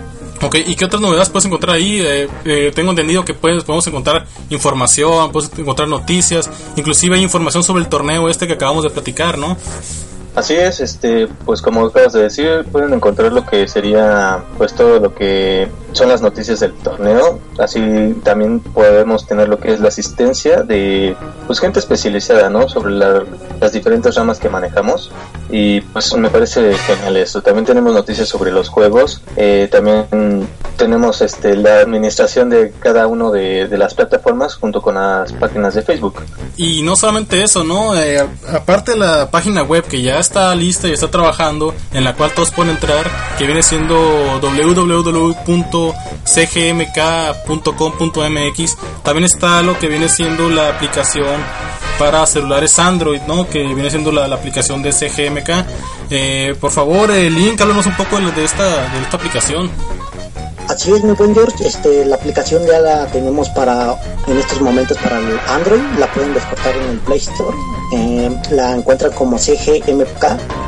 Ok, 0.42 0.56
¿y 0.66 0.74
qué 0.74 0.86
otras 0.86 1.02
novedades 1.02 1.28
puedes 1.28 1.44
encontrar 1.44 1.76
ahí? 1.76 2.00
Eh, 2.00 2.28
eh, 2.46 2.72
tengo 2.74 2.90
entendido 2.90 3.24
que 3.24 3.34
puedes, 3.34 3.62
podemos 3.62 3.86
encontrar 3.86 4.26
información, 4.48 5.30
puedes 5.32 5.50
encontrar 5.58 5.86
noticias, 5.86 6.48
inclusive 6.76 7.16
hay 7.16 7.22
información 7.22 7.62
sobre 7.62 7.82
el 7.82 7.88
torneo 7.88 8.28
este 8.28 8.46
que 8.46 8.54
acabamos 8.54 8.84
de 8.84 8.90
platicar, 8.90 9.36
¿no? 9.36 9.56
Así 10.34 10.54
es, 10.54 10.80
este, 10.80 11.26
pues 11.44 11.60
como 11.60 11.84
acabas 11.84 12.12
de 12.12 12.22
decir, 12.22 12.64
pueden 12.70 12.94
encontrar 12.94 13.32
lo 13.32 13.44
que 13.44 13.66
sería, 13.68 14.42
pues 14.56 14.74
todo 14.74 14.98
lo 14.98 15.14
que 15.14 15.68
son 15.92 16.08
las 16.08 16.22
noticias 16.22 16.60
del 16.60 16.72
torneo. 16.74 17.38
Así 17.58 18.14
también 18.22 18.60
podemos 18.60 19.26
tener 19.26 19.48
lo 19.48 19.58
que 19.58 19.72
es 19.72 19.80
la 19.80 19.88
asistencia 19.88 20.62
de, 20.62 21.16
pues 21.46 21.60
gente 21.60 21.78
especializada, 21.78 22.50
¿no? 22.50 22.68
Sobre 22.68 22.92
las 22.92 23.72
diferentes 23.72 24.14
ramas 24.14 24.38
que 24.38 24.48
manejamos. 24.48 25.10
Y 25.50 25.80
pues 25.80 26.14
me 26.14 26.30
parece 26.30 26.74
genial 26.74 27.16
eso. 27.16 27.42
También 27.42 27.64
tenemos 27.64 27.92
noticias 27.92 28.28
sobre 28.28 28.52
los 28.52 28.68
juegos. 28.68 29.22
Eh, 29.36 29.68
también 29.70 30.06
tenemos, 30.76 31.20
este, 31.20 31.56
la 31.56 31.80
administración 31.80 32.48
de 32.48 32.72
cada 32.78 33.06
uno 33.06 33.30
de, 33.30 33.68
las 33.76 33.94
plataformas 33.94 34.54
junto 34.54 34.80
con 34.80 34.94
las 34.94 35.32
páginas 35.32 35.74
de 35.74 35.82
Facebook. 35.82 36.22
Y 36.56 36.82
no 36.82 36.96
solamente 36.96 37.42
eso, 37.42 37.64
¿no? 37.64 37.96
Eh, 37.96 38.26
aparte 38.52 38.92
de 38.92 38.98
la 38.98 39.30
página 39.30 39.62
web 39.62 39.84
que 39.84 40.02
ya 40.02 40.18
está 40.18 40.54
lista 40.54 40.88
y 40.88 40.92
está 40.92 41.10
trabajando, 41.10 41.74
en 41.92 42.04
la 42.04 42.14
cual 42.14 42.32
todos 42.34 42.50
pueden 42.50 42.72
entrar, 42.72 43.06
que 43.38 43.44
viene 43.44 43.62
siendo 43.62 44.38
www.cgmk.com.mx. 45.80 48.76
También 49.02 49.24
está 49.24 49.62
lo 49.62 49.76
que 49.78 49.88
viene 49.88 50.08
siendo 50.08 50.48
la 50.48 50.68
aplicación 50.68 51.40
para 51.98 52.24
celulares 52.26 52.78
Android, 52.78 53.20
¿no? 53.26 53.48
Que 53.48 53.58
viene 53.58 53.90
siendo 53.90 54.12
la, 54.12 54.26
aplicación 54.26 54.82
de 54.82 54.92
CGMK. 54.92 55.50
Eh, 56.10 56.54
por 56.60 56.70
favor, 56.70 57.10
el 57.10 57.34
link, 57.34 57.60
háblanos 57.60 57.86
un 57.86 57.96
poco 57.96 58.18
de 58.18 58.44
esta, 58.44 58.64
de 58.64 59.02
esta 59.02 59.16
aplicación. 59.16 59.70
Así 60.68 60.92
es, 60.92 61.02
mi 61.02 61.12
buen 61.12 61.34
George. 61.34 61.66
Este, 61.66 62.04
la 62.04 62.16
aplicación 62.16 62.64
ya 62.66 62.78
la 62.78 63.06
tenemos 63.06 63.48
para 63.50 63.96
en 64.26 64.38
estos 64.38 64.60
momentos 64.60 64.96
para 64.98 65.18
el 65.18 65.38
Android. 65.48 65.80
La 65.98 66.06
pueden 66.12 66.32
descargar 66.32 66.76
en 66.76 66.90
el 66.90 66.98
Play 67.00 67.18
Store. 67.18 67.56
Eh, 67.92 68.40
la 68.50 68.76
encuentran 68.76 69.12
como 69.12 69.36
CGMK 69.36 70.24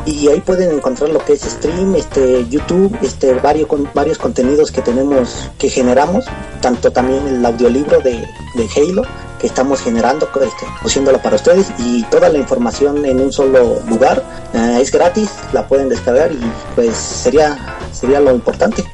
y 0.06 0.28
ahí 0.28 0.40
pueden 0.40 0.72
encontrar 0.72 1.10
lo 1.10 1.24
que 1.24 1.34
es 1.34 1.42
stream, 1.42 1.94
este, 1.94 2.46
YouTube, 2.48 2.96
este, 3.02 3.34
varios, 3.34 3.68
varios 3.94 4.18
contenidos 4.18 4.72
que 4.72 4.82
tenemos, 4.82 5.50
que 5.58 5.68
generamos, 5.68 6.24
tanto 6.60 6.90
también 6.90 7.26
el 7.28 7.46
audiolibro 7.46 8.00
de, 8.00 8.26
de 8.54 8.68
Halo 8.76 9.04
que 9.42 9.48
estamos 9.48 9.80
generando, 9.82 10.30
este, 10.40 10.66
pusiéndolo 10.80 11.20
para 11.20 11.34
ustedes 11.34 11.66
y 11.78 12.04
toda 12.04 12.28
la 12.28 12.38
información 12.38 13.04
en 13.04 13.20
un 13.20 13.32
solo 13.32 13.80
lugar. 13.88 14.22
Eh, 14.54 14.78
es 14.80 14.92
gratis, 14.92 15.30
la 15.52 15.66
pueden 15.66 15.88
descargar 15.88 16.30
y 16.30 16.40
pues 16.76 16.96
sería, 16.96 17.76
sería 17.92 18.20
lo 18.20 18.32
importante. 18.32 18.84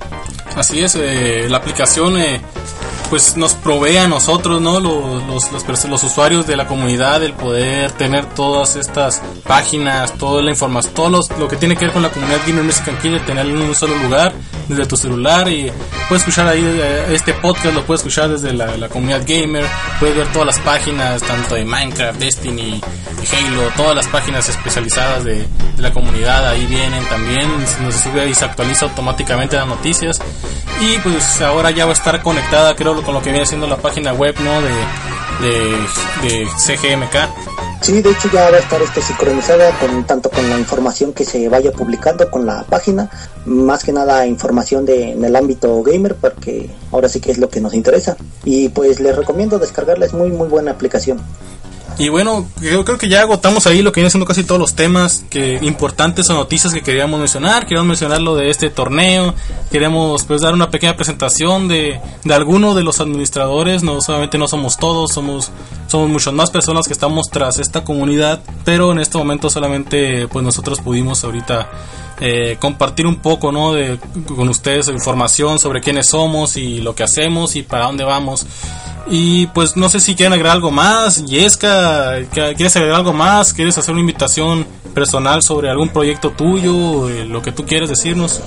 Así 0.56 0.80
es, 0.80 0.96
eh, 0.96 1.46
la 1.50 1.58
aplicación 1.58 2.16
eh, 2.18 2.40
pues 3.10 3.36
nos 3.36 3.54
provee 3.54 3.96
a 3.96 4.08
nosotros, 4.08 4.60
¿no? 4.60 4.80
Los, 4.80 5.50
los, 5.52 5.84
los, 5.84 6.04
usuarios 6.04 6.46
de 6.46 6.56
la 6.56 6.66
comunidad 6.66 7.22
el 7.22 7.32
poder 7.32 7.92
tener 7.92 8.26
todas 8.26 8.76
estas 8.76 9.22
páginas, 9.44 10.12
toda 10.14 10.42
la 10.42 10.50
información, 10.50 10.94
todo 10.94 11.20
lo 11.38 11.48
que 11.48 11.56
tiene 11.56 11.76
que 11.76 11.86
ver 11.86 11.94
con 11.94 12.02
la 12.02 12.10
comunidad 12.10 12.40
Gamer 12.46 12.64
Music 12.64 12.84
Killer, 13.00 13.24
tenerlo 13.24 13.60
en 13.62 13.68
un 13.68 13.74
solo 13.74 13.96
lugar, 13.96 14.32
desde 14.68 14.86
tu 14.86 14.96
celular 14.96 15.48
y 15.48 15.70
puedes 16.08 16.22
escuchar 16.22 16.48
ahí 16.48 16.62
eh, 16.62 17.06
este 17.14 17.32
podcast, 17.34 17.74
lo 17.74 17.84
puedes 17.84 18.00
escuchar 18.00 18.28
desde 18.28 18.52
la, 18.52 18.88
comunidad 18.88 19.22
gamer, 19.26 19.64
puedes 19.98 20.16
ver 20.16 20.26
todas 20.32 20.46
las 20.46 20.58
páginas, 20.60 21.22
tanto 21.22 21.54
de 21.54 21.64
Minecraft, 21.64 22.18
Destiny, 22.18 22.80
Halo, 23.32 23.70
todas 23.76 23.96
las 23.96 24.06
páginas 24.08 24.48
especializadas 24.48 25.24
de, 25.24 25.36
de 25.36 25.82
la 25.82 25.92
comunidad 25.92 26.48
ahí 26.48 26.66
vienen 26.66 27.04
también, 27.08 27.50
se 27.66 27.98
sube 27.98 28.28
y 28.28 28.34
se 28.34 28.44
actualiza 28.44 28.86
automáticamente 28.86 29.56
las 29.56 29.66
noticias 29.66 30.20
y 30.80 30.98
pues 30.98 31.40
ahora 31.40 31.70
ya 31.70 31.84
va 31.84 31.90
a 31.90 31.94
estar 31.94 32.22
conectada 32.22 32.76
creo 32.76 32.97
con 33.02 33.14
lo 33.14 33.22
que 33.22 33.30
viene 33.30 33.46
siendo 33.46 33.66
la 33.66 33.76
página 33.76 34.12
web 34.12 34.34
no 34.40 34.60
de, 34.60 34.70
de, 36.22 36.46
CGMK 36.58 37.16
Sí, 37.80 38.02
de 38.02 38.10
hecho 38.10 38.28
ya 38.32 38.50
va 38.50 38.56
a 38.56 38.60
estar 38.60 38.82
este 38.82 39.00
sincronizada 39.00 39.70
con 39.78 40.04
tanto 40.04 40.30
con 40.30 40.50
la 40.50 40.58
información 40.58 41.12
que 41.12 41.24
se 41.24 41.48
vaya 41.48 41.70
publicando 41.70 42.28
con 42.28 42.44
la 42.44 42.64
página, 42.64 43.08
más 43.46 43.84
que 43.84 43.92
nada 43.92 44.26
información 44.26 44.84
de, 44.84 45.12
en 45.12 45.24
el 45.24 45.36
ámbito 45.36 45.80
gamer, 45.84 46.16
porque 46.16 46.68
ahora 46.90 47.08
sí 47.08 47.20
que 47.20 47.30
es 47.30 47.38
lo 47.38 47.48
que 47.48 47.60
nos 47.60 47.74
interesa. 47.74 48.16
Y 48.44 48.70
pues 48.70 48.98
les 48.98 49.14
recomiendo 49.14 49.60
descargarla, 49.60 50.06
es 50.06 50.12
muy 50.12 50.30
muy 50.30 50.48
buena 50.48 50.72
aplicación. 50.72 51.20
Y 51.98 52.10
bueno, 52.10 52.46
yo 52.60 52.84
creo 52.84 52.96
que 52.96 53.08
ya 53.08 53.22
agotamos 53.22 53.66
ahí 53.66 53.82
lo 53.82 53.90
que 53.90 54.00
viene 54.00 54.10
siendo 54.10 54.24
casi 54.24 54.44
todos 54.44 54.60
los 54.60 54.74
temas 54.74 55.24
que 55.30 55.58
importantes 55.62 56.30
o 56.30 56.34
noticias 56.34 56.72
que 56.72 56.80
queríamos 56.80 57.18
mencionar. 57.18 57.64
Queríamos 57.64 57.88
mencionar 57.88 58.20
lo 58.20 58.36
de 58.36 58.50
este 58.50 58.70
torneo. 58.70 59.34
Queremos 59.72 60.22
pues 60.22 60.42
dar 60.42 60.54
una 60.54 60.70
pequeña 60.70 60.94
presentación 60.94 61.66
de, 61.66 62.00
de 62.22 62.34
alguno 62.34 62.76
de 62.76 62.84
los 62.84 63.00
administradores. 63.00 63.82
No 63.82 64.00
solamente 64.00 64.38
no 64.38 64.46
somos 64.46 64.76
todos, 64.76 65.12
somos, 65.12 65.50
somos 65.88 66.08
muchas 66.08 66.32
más 66.32 66.52
personas 66.52 66.86
que 66.86 66.92
estamos 66.92 67.26
tras 67.32 67.58
esta 67.58 67.82
comunidad. 67.82 68.42
Pero 68.64 68.92
en 68.92 69.00
este 69.00 69.18
momento 69.18 69.50
solamente 69.50 70.28
pues 70.28 70.44
nosotros 70.44 70.80
pudimos 70.80 71.24
ahorita 71.24 71.68
eh, 72.20 72.56
compartir 72.60 73.08
un 73.08 73.16
poco 73.16 73.50
¿no? 73.50 73.72
de, 73.72 73.98
con 74.26 74.48
ustedes 74.48 74.88
información 74.88 75.58
sobre 75.58 75.80
quiénes 75.80 76.08
somos 76.08 76.56
y 76.56 76.80
lo 76.80 76.94
que 76.94 77.02
hacemos 77.02 77.56
y 77.56 77.62
para 77.62 77.86
dónde 77.86 78.04
vamos. 78.04 78.46
Y 79.10 79.46
pues 79.48 79.76
no 79.76 79.88
sé 79.88 80.00
si 80.00 80.14
quieren 80.14 80.32
agregar 80.32 80.52
algo 80.52 80.70
más. 80.70 81.24
Yesca, 81.24 82.16
¿quieres 82.32 82.76
agregar 82.76 82.96
algo 82.96 83.12
más? 83.12 83.52
¿Quieres 83.52 83.78
hacer 83.78 83.92
una 83.92 84.00
invitación 84.00 84.66
personal 84.94 85.42
sobre 85.42 85.70
algún 85.70 85.88
proyecto 85.88 86.30
tuyo? 86.30 87.08
Eh, 87.08 87.24
lo 87.24 87.40
que 87.40 87.52
tú 87.52 87.64
quieres 87.64 87.88
decirnos. 87.88 88.40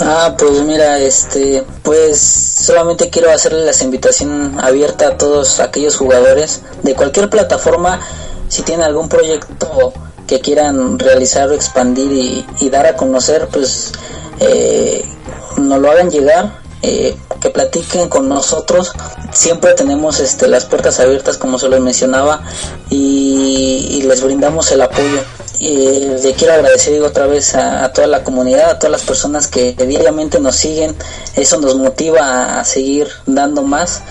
Ah, 0.00 0.34
pues 0.38 0.62
mira, 0.62 0.98
este, 0.98 1.64
pues 1.82 2.20
solamente 2.20 3.10
quiero 3.10 3.30
hacerle 3.30 3.64
la 3.64 3.72
invitación 3.82 4.58
abierta 4.60 5.08
a 5.08 5.18
todos 5.18 5.60
aquellos 5.60 5.96
jugadores 5.96 6.62
de 6.82 6.94
cualquier 6.94 7.30
plataforma. 7.30 8.00
Si 8.48 8.62
tienen 8.62 8.84
algún 8.84 9.08
proyecto 9.08 9.92
que 10.26 10.40
quieran 10.40 10.98
realizar 10.98 11.48
o 11.48 11.54
expandir 11.54 12.44
y, 12.60 12.68
dar 12.68 12.86
a 12.86 12.96
conocer, 12.96 13.48
pues 13.50 13.92
eh, 14.40 15.04
nos 15.56 15.80
lo 15.80 15.90
hagan 15.90 16.10
llegar 16.10 16.60
eh, 16.82 17.16
que 17.40 17.50
platiquen 17.50 18.08
con 18.08 18.28
nosotros. 18.28 18.92
Siempre 19.32 19.74
tenemos 19.74 20.20
este, 20.20 20.48
las 20.48 20.64
puertas 20.64 21.00
abiertas, 21.00 21.38
como 21.38 21.58
se 21.58 21.68
los 21.68 21.80
mencionaba, 21.80 22.42
y, 22.90 24.02
les 24.02 24.22
brindamos 24.22 24.70
el 24.72 24.82
apoyo. 24.82 25.22
Y 25.60 25.76
le 26.22 26.32
quiero 26.34 26.54
agradecer 26.54 27.02
otra 27.02 27.26
vez 27.26 27.54
a, 27.54 27.92
toda 27.92 28.06
la 28.06 28.22
comunidad, 28.22 28.70
a 28.70 28.78
todas 28.78 28.92
las 28.92 29.02
personas 29.02 29.48
que 29.48 29.72
diariamente 29.72 30.40
nos 30.40 30.56
siguen. 30.56 30.96
Eso 31.34 31.60
nos 31.60 31.76
motiva 31.76 32.60
a, 32.60 32.64
seguir 32.64 33.08
dando 33.26 33.62
más. 33.62 34.02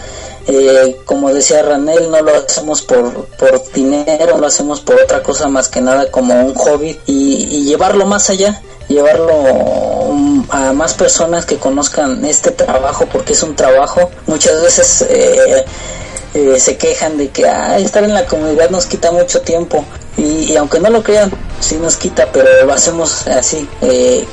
Eh, 0.47 0.97
como 1.05 1.33
decía 1.33 1.61
Ranel, 1.61 2.09
no 2.09 2.21
lo 2.21 2.35
hacemos 2.35 2.81
por, 2.81 3.25
por 3.37 3.71
dinero, 3.73 4.37
lo 4.37 4.47
hacemos 4.47 4.79
por 4.79 4.95
otra 5.01 5.21
cosa 5.21 5.49
más 5.49 5.67
que 5.67 5.81
nada 5.81 6.09
como 6.09 6.33
un 6.41 6.53
hobby 6.53 6.97
y 7.05 7.65
llevarlo 7.65 8.05
más 8.05 8.29
allá 8.29 8.61
llevarlo 8.87 10.13
a 10.49 10.73
más 10.73 10.93
personas 10.93 11.45
que 11.45 11.57
conozcan 11.57 12.23
este 12.25 12.51
trabajo 12.51 13.05
porque 13.11 13.33
es 13.33 13.43
un 13.43 13.55
trabajo. 13.55 14.09
Muchas 14.25 14.61
veces 14.61 15.01
eh, 15.09 15.65
eh, 16.33 16.59
se 16.59 16.77
quejan 16.77 17.17
de 17.17 17.29
que 17.29 17.45
estar 17.77 18.03
en 18.03 18.13
la 18.13 18.25
comunidad 18.25 18.69
nos 18.69 18.85
quita 18.85 19.11
mucho 19.11 19.41
tiempo 19.41 19.83
y, 20.17 20.55
aunque 20.55 20.79
no 20.79 20.89
lo 20.89 21.03
crean 21.03 21.31
sí 21.59 21.75
nos 21.75 21.97
quita 21.97 22.29
pero 22.31 22.65
lo 22.65 22.73
hacemos 22.73 23.27
así 23.27 23.67
eh, 23.81 24.25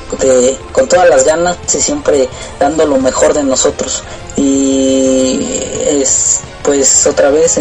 con 0.71 0.87
todas 0.87 1.09
las 1.09 1.25
ganas 1.25 1.57
y 1.73 1.79
siempre 1.79 2.27
dando 2.59 2.85
lo 2.85 2.97
mejor 2.97 3.33
de 3.33 3.43
nosotros 3.43 4.03
y 4.35 5.47
es 5.87 6.41
pues 6.63 7.05
otra 7.05 7.29
vez 7.29 7.59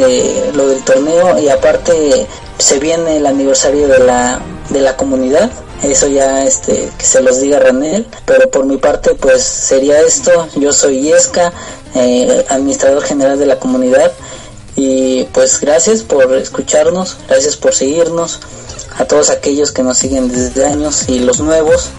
lo 0.55 0.69
del 0.69 0.83
torneo 0.85 1.39
y 1.39 1.49
aparte 1.49 2.27
se 2.59 2.79
viene 2.79 3.19
el 3.19 3.27
aniversario 3.27 3.89
de 3.89 3.99
la 4.01 4.41
de 4.71 4.81
la 4.81 4.97
comunidad 4.97 5.51
eso 5.83 6.09
ya 6.09 6.45
este 6.45 6.91
que 6.97 7.05
se 7.05 7.23
los 7.23 7.41
diga 7.41 7.59
Ranel 7.59 8.07
pero 8.25 8.51
por 8.51 8.65
mi 8.65 8.79
parte 8.79 9.15
pues 9.15 9.43
sería 9.43 10.01
esto 10.01 10.49
yo 10.57 10.73
soy 10.73 11.03
Yesca 11.03 11.53
eh, 11.97 12.45
administrador 12.49 13.05
general 13.05 13.39
de 13.39 13.47
la 13.47 13.61
comunidad. 13.61 14.11
Y 14.77 15.25
pues 15.33 15.61
gracias 15.61 16.03
por 16.03 16.33
escucharnos, 16.37 17.17
gracias 17.29 17.57
por 17.57 17.75
seguirnos, 17.75 18.41
a 18.99 19.05
todos 19.05 19.31
aquellos 19.31 19.73
que 19.73 19.83
nos 19.83 19.99
siguen 19.99 20.29
desde 20.29 20.67
años 20.67 21.09
y 21.09 21.21
los 21.21 21.41
nuevos. 21.41 21.91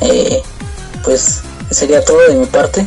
Eh, 0.00 0.42
pues 1.04 1.40
sería 1.70 2.04
todo 2.04 2.18
de 2.28 2.34
mi 2.34 2.46
parte. 2.46 2.86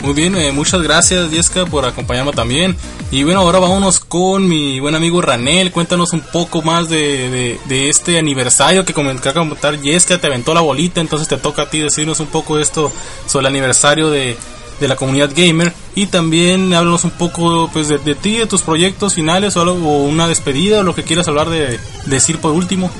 Muy 0.00 0.12
bien, 0.12 0.36
eh, 0.36 0.52
muchas 0.52 0.82
gracias 0.82 1.30
Jessica 1.30 1.64
por 1.64 1.86
acompañarme 1.86 2.32
también. 2.32 2.76
Y 3.10 3.22
bueno, 3.22 3.40
ahora 3.40 3.58
vámonos 3.58 4.00
con 4.00 4.46
mi 4.46 4.80
buen 4.80 4.94
amigo 4.94 5.22
Ranel. 5.22 5.70
Cuéntanos 5.72 6.12
un 6.12 6.20
poco 6.20 6.62
más 6.62 6.88
de, 6.88 7.58
de, 7.66 7.88
este 7.88 8.18
aniversario 8.18 8.84
que 8.84 8.92
de 8.92 9.32
comentar 9.32 9.80
Jessica. 9.80 10.18
Te 10.18 10.26
aventó 10.26 10.52
la 10.52 10.60
bolita, 10.60 11.00
entonces 11.00 11.28
te 11.28 11.36
toca 11.36 11.62
a 11.62 11.70
ti 11.70 11.78
decirnos 11.78 12.20
un 12.20 12.26
poco 12.26 12.58
esto 12.58 12.92
sobre 13.26 13.46
el 13.46 13.54
aniversario 13.54 14.10
de, 14.10 14.36
de 14.80 14.88
la 14.88 14.96
comunidad 14.96 15.30
gamer. 15.34 15.72
Y 15.94 16.06
también 16.06 16.72
háblanos 16.74 17.04
un 17.04 17.12
poco 17.12 17.70
pues 17.72 17.88
de, 17.88 18.14
ti, 18.14 18.38
de 18.38 18.46
tus 18.46 18.62
proyectos 18.62 19.14
finales 19.14 19.56
o, 19.56 19.60
algo, 19.60 20.04
una 20.04 20.26
despedida 20.26 20.80
o 20.80 20.82
lo 20.82 20.94
que 20.94 21.04
quieras 21.04 21.28
hablar 21.28 21.48
de, 21.48 21.78
decir 22.06 22.40
por 22.40 22.52
último. 22.52 22.90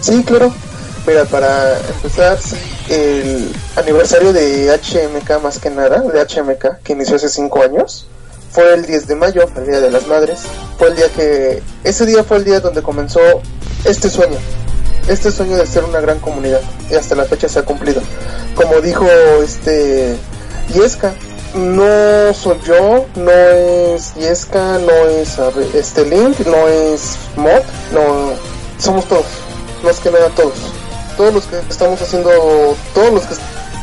Sí, 0.00 0.22
claro. 0.24 0.54
Mira, 1.06 1.24
para 1.24 1.78
empezar, 1.78 2.38
el 2.88 3.52
aniversario 3.76 4.32
de 4.32 4.68
HMK 4.72 5.42
más 5.42 5.58
que 5.58 5.70
nada, 5.70 6.00
de 6.00 6.20
HMK, 6.20 6.82
que 6.82 6.92
inició 6.92 7.16
hace 7.16 7.28
5 7.28 7.62
años, 7.62 8.06
fue 8.50 8.74
el 8.74 8.86
10 8.86 9.06
de 9.06 9.14
mayo, 9.16 9.48
el 9.56 9.66
Día 9.66 9.80
de 9.80 9.90
las 9.90 10.06
Madres. 10.06 10.40
Fue 10.78 10.88
el 10.88 10.96
día 10.96 11.08
que, 11.10 11.62
ese 11.84 12.06
día 12.06 12.24
fue 12.24 12.38
el 12.38 12.44
día 12.44 12.60
donde 12.60 12.82
comenzó 12.82 13.20
este 13.84 14.08
sueño, 14.08 14.36
este 15.08 15.30
sueño 15.30 15.56
de 15.56 15.66
ser 15.66 15.84
una 15.84 16.00
gran 16.00 16.18
comunidad, 16.20 16.60
y 16.90 16.94
hasta 16.94 17.14
la 17.14 17.24
fecha 17.24 17.48
se 17.48 17.58
ha 17.58 17.64
cumplido. 17.64 18.00
Como 18.54 18.80
dijo 18.80 19.06
este 19.44 20.16
Yesca, 20.72 21.14
no 21.56 22.34
soy 22.34 22.58
yo, 22.64 23.06
no 23.16 23.30
es 23.30 24.14
Yesca, 24.14 24.78
no 24.78 24.92
es 25.08 25.38
este 25.74 26.04
Link, 26.04 26.38
no 26.46 26.68
es 26.68 27.16
Mod, 27.36 27.62
no, 27.92 28.34
somos 28.78 29.04
todos, 29.06 29.26
más 29.82 29.98
que 30.00 30.10
nada 30.10 30.28
todos 30.30 30.54
todos 31.16 31.32
los 31.32 31.46
que 31.46 31.58
estamos 31.68 32.00
haciendo, 32.00 32.30
todos 32.94 33.12
los 33.12 33.22
que 33.24 33.34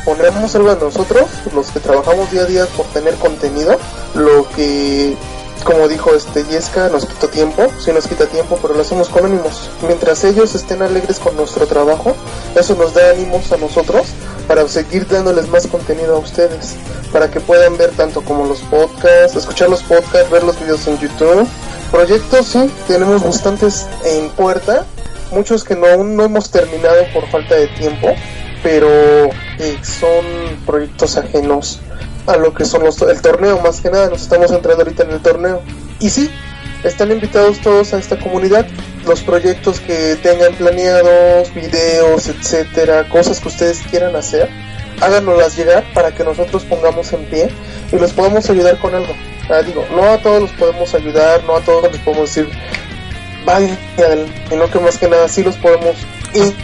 ponemos 0.04 0.54
algo 0.54 0.70
a 0.70 0.76
nosotros, 0.76 1.24
los 1.54 1.70
que 1.70 1.80
trabajamos 1.80 2.30
día 2.30 2.42
a 2.42 2.46
día 2.46 2.66
por 2.76 2.86
tener 2.86 3.14
contenido, 3.14 3.76
lo 4.14 4.48
que 4.50 5.16
como 5.64 5.88
dijo 5.88 6.14
este 6.14 6.44
Yesca, 6.44 6.90
nos 6.90 7.06
quita 7.06 7.28
tiempo, 7.28 7.66
sí 7.82 7.90
nos 7.90 8.06
quita 8.06 8.26
tiempo, 8.26 8.58
pero 8.60 8.74
lo 8.74 8.82
hacemos 8.82 9.08
con 9.08 9.24
ánimos. 9.24 9.70
Mientras 9.86 10.22
ellos 10.24 10.54
estén 10.54 10.82
alegres 10.82 11.18
con 11.18 11.34
nuestro 11.36 11.66
trabajo, 11.66 12.14
eso 12.54 12.74
nos 12.74 12.92
da 12.92 13.10
ánimos 13.10 13.50
a 13.50 13.56
nosotros 13.56 14.06
para 14.46 14.66
seguir 14.68 15.06
dándoles 15.06 15.48
más 15.48 15.66
contenido 15.66 16.16
a 16.16 16.18
ustedes, 16.18 16.76
para 17.12 17.30
que 17.30 17.40
puedan 17.40 17.76
ver 17.76 17.90
tanto 17.90 18.22
como 18.22 18.46
los 18.46 18.60
podcasts, 18.62 19.36
escuchar 19.36 19.68
los 19.68 19.82
podcasts, 19.82 20.30
ver 20.30 20.42
los 20.42 20.58
videos 20.60 20.86
en 20.86 20.98
YouTube. 20.98 21.46
Proyectos, 21.90 22.46
sí, 22.46 22.70
tenemos 22.88 23.22
bastantes 23.22 23.86
en 24.04 24.30
puerta, 24.30 24.84
muchos 25.30 25.64
que 25.64 25.76
no, 25.76 25.86
aún 25.86 26.16
no 26.16 26.24
hemos 26.24 26.50
terminado 26.50 27.04
por 27.12 27.28
falta 27.28 27.54
de 27.54 27.68
tiempo, 27.68 28.08
pero 28.62 28.88
eh, 29.58 29.78
son 29.82 30.24
proyectos 30.66 31.16
ajenos 31.16 31.80
a 32.26 32.36
lo 32.36 32.54
que 32.54 32.64
son 32.64 32.82
los, 32.84 33.00
el 33.02 33.20
torneo, 33.20 33.60
más 33.60 33.80
que 33.80 33.90
nada, 33.90 34.08
nos 34.08 34.22
estamos 34.22 34.50
entrando 34.50 34.82
ahorita 34.82 35.04
en 35.04 35.10
el 35.10 35.20
torneo. 35.20 35.62
Y 36.00 36.10
sí, 36.10 36.30
están 36.82 37.12
invitados 37.12 37.60
todos 37.60 37.92
a 37.94 37.98
esta 37.98 38.18
comunidad, 38.18 38.66
los 39.06 39.22
proyectos 39.22 39.80
que 39.80 40.16
tengan 40.22 40.54
planeados, 40.54 41.52
videos, 41.54 42.28
etcétera, 42.28 43.08
cosas 43.08 43.40
que 43.40 43.48
ustedes 43.48 43.82
quieran 43.90 44.16
hacer, 44.16 44.48
háganoslas 45.00 45.56
llegar 45.56 45.84
para 45.92 46.12
que 46.12 46.24
nosotros 46.24 46.64
pongamos 46.64 47.12
en 47.12 47.24
pie 47.26 47.48
y 47.92 47.96
los 47.96 48.12
podamos 48.12 48.48
ayudar 48.50 48.78
con 48.78 48.94
algo. 48.94 49.14
Digo, 49.66 49.84
no 49.94 50.04
a 50.04 50.18
todos 50.18 50.42
los 50.42 50.50
podemos 50.52 50.94
ayudar, 50.94 51.44
no 51.44 51.56
a 51.56 51.60
todos 51.60 51.92
les 51.92 52.00
podemos 52.00 52.34
decir, 52.34 52.50
vayan 53.44 53.78
sino 54.48 54.70
que 54.70 54.78
más 54.78 54.98
que 54.98 55.08
nada 55.08 55.28
sí 55.28 55.42
los 55.42 55.56
podemos 55.56 55.96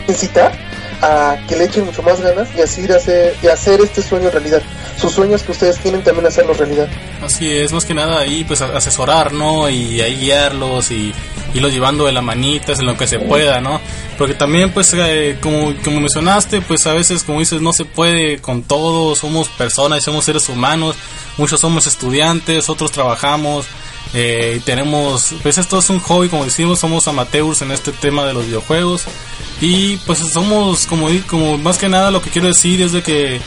incitar 0.09 0.70
a 1.03 1.37
que 1.49 1.57
le 1.57 1.65
echen 1.65 1.85
mucho 1.85 2.03
más 2.03 2.21
ganas 2.21 2.49
y 2.57 2.61
así 2.61 2.85
hacer, 2.91 3.35
y 3.43 3.47
hacer 3.47 3.81
este 3.81 4.03
sueño 4.03 4.31
realidad. 4.31 4.63
Sus 4.99 5.13
sueños 5.13 5.43
que 5.43 5.53
ustedes 5.53 5.79
tienen 5.79 6.03
también 6.03 6.27
hacerlos 6.27 6.59
realidad. 6.59 6.89
Así 7.23 7.51
es, 7.51 7.73
más 7.73 7.85
que 7.85 7.95
nada 7.95 8.21
ahí 8.21 8.45
pues 8.45 8.61
asesorar, 8.61 9.33
¿no? 9.33 9.69
Y 9.69 10.01
ahí 10.01 10.17
guiarlos 10.17 10.91
y 10.91 11.13
irlos 11.55 11.73
llevando 11.73 12.07
de 12.07 12.13
la 12.13 12.23
manita 12.23 12.73
en 12.73 12.87
lo 12.87 12.97
que 12.97 13.07
se 13.07 13.19
pueda, 13.19 13.61
¿no? 13.61 13.81
Porque 14.19 14.35
también 14.35 14.73
pues 14.73 14.93
eh, 14.95 15.39
como, 15.41 15.75
como 15.83 16.01
mencionaste, 16.01 16.61
pues 16.61 16.87
a 16.87 16.93
veces 16.93 17.25
como 17.25 17.39
dices 17.39 17.61
no 17.61 17.73
se 17.73 17.85
puede 17.85 18.39
con 18.39 18.63
todo, 18.63 19.17
somos 19.17 19.49
personas, 19.49 20.05
somos 20.05 20.25
seres 20.25 20.49
humanos, 20.49 20.97
muchos 21.39 21.61
somos 21.61 21.87
estudiantes, 21.87 22.69
otros 22.69 22.93
trabajamos, 22.93 23.67
eh, 24.13 24.61
tenemos, 24.65 25.35
pues 25.43 25.59
esto 25.59 25.79
es 25.79 25.89
un 25.91 26.01
hobby, 26.01 26.29
como 26.29 26.45
decimos, 26.45 26.81
somos 26.81 27.07
amateurs 27.09 27.63
en 27.63 27.71
este 27.73 27.93
tema 27.93 28.25
de 28.27 28.35
los 28.35 28.47
videojuegos. 28.47 29.05
Y 29.61 29.99
pues 29.99 30.19
somos, 30.19 30.87
como, 30.87 31.09
como 31.27 31.59
más 31.59 31.79
que 31.79 31.89
nada 31.89 32.11
lo 32.11 32.23
que 32.23 32.31
quiero 32.31 32.49
decir 32.49 32.81
es 32.81 32.93
de 32.93 33.03
que 33.03 33.41